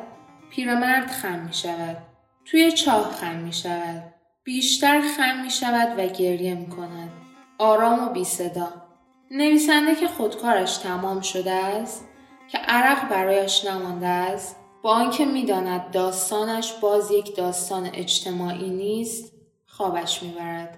پیرمرد 0.55 1.11
خم 1.11 1.39
می 1.39 1.53
شود. 1.53 1.97
توی 2.45 2.71
چاه 2.71 3.11
خم 3.11 3.35
می 3.35 3.53
شود. 3.53 4.13
بیشتر 4.43 5.01
خم 5.01 5.41
می 5.43 5.49
شود 5.49 5.99
و 5.99 6.07
گریه 6.07 6.55
می 6.55 6.69
کند. 6.69 7.11
آرام 7.57 8.07
و 8.07 8.09
بی 8.09 8.23
صدا. 8.23 8.69
نویسنده 9.31 9.95
که 9.95 10.07
خودکارش 10.07 10.77
تمام 10.77 11.21
شده 11.21 11.51
است 11.51 12.07
که 12.51 12.57
عرق 12.57 13.09
برایش 13.09 13.65
نمانده 13.65 14.07
است 14.07 14.55
با 14.83 14.91
آنکه 14.91 15.25
می‌داند 15.25 15.91
داستانش 15.91 16.73
باز 16.73 17.11
یک 17.11 17.35
داستان 17.35 17.89
اجتماعی 17.93 18.69
نیست 18.69 19.33
خوابش 19.67 20.23
می‌برد 20.23 20.77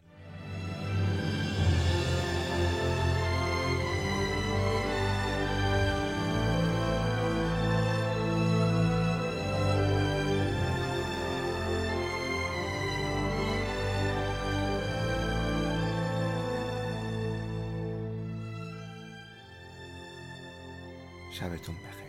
شبتون 21.41 21.75
بخیر. 21.75 22.00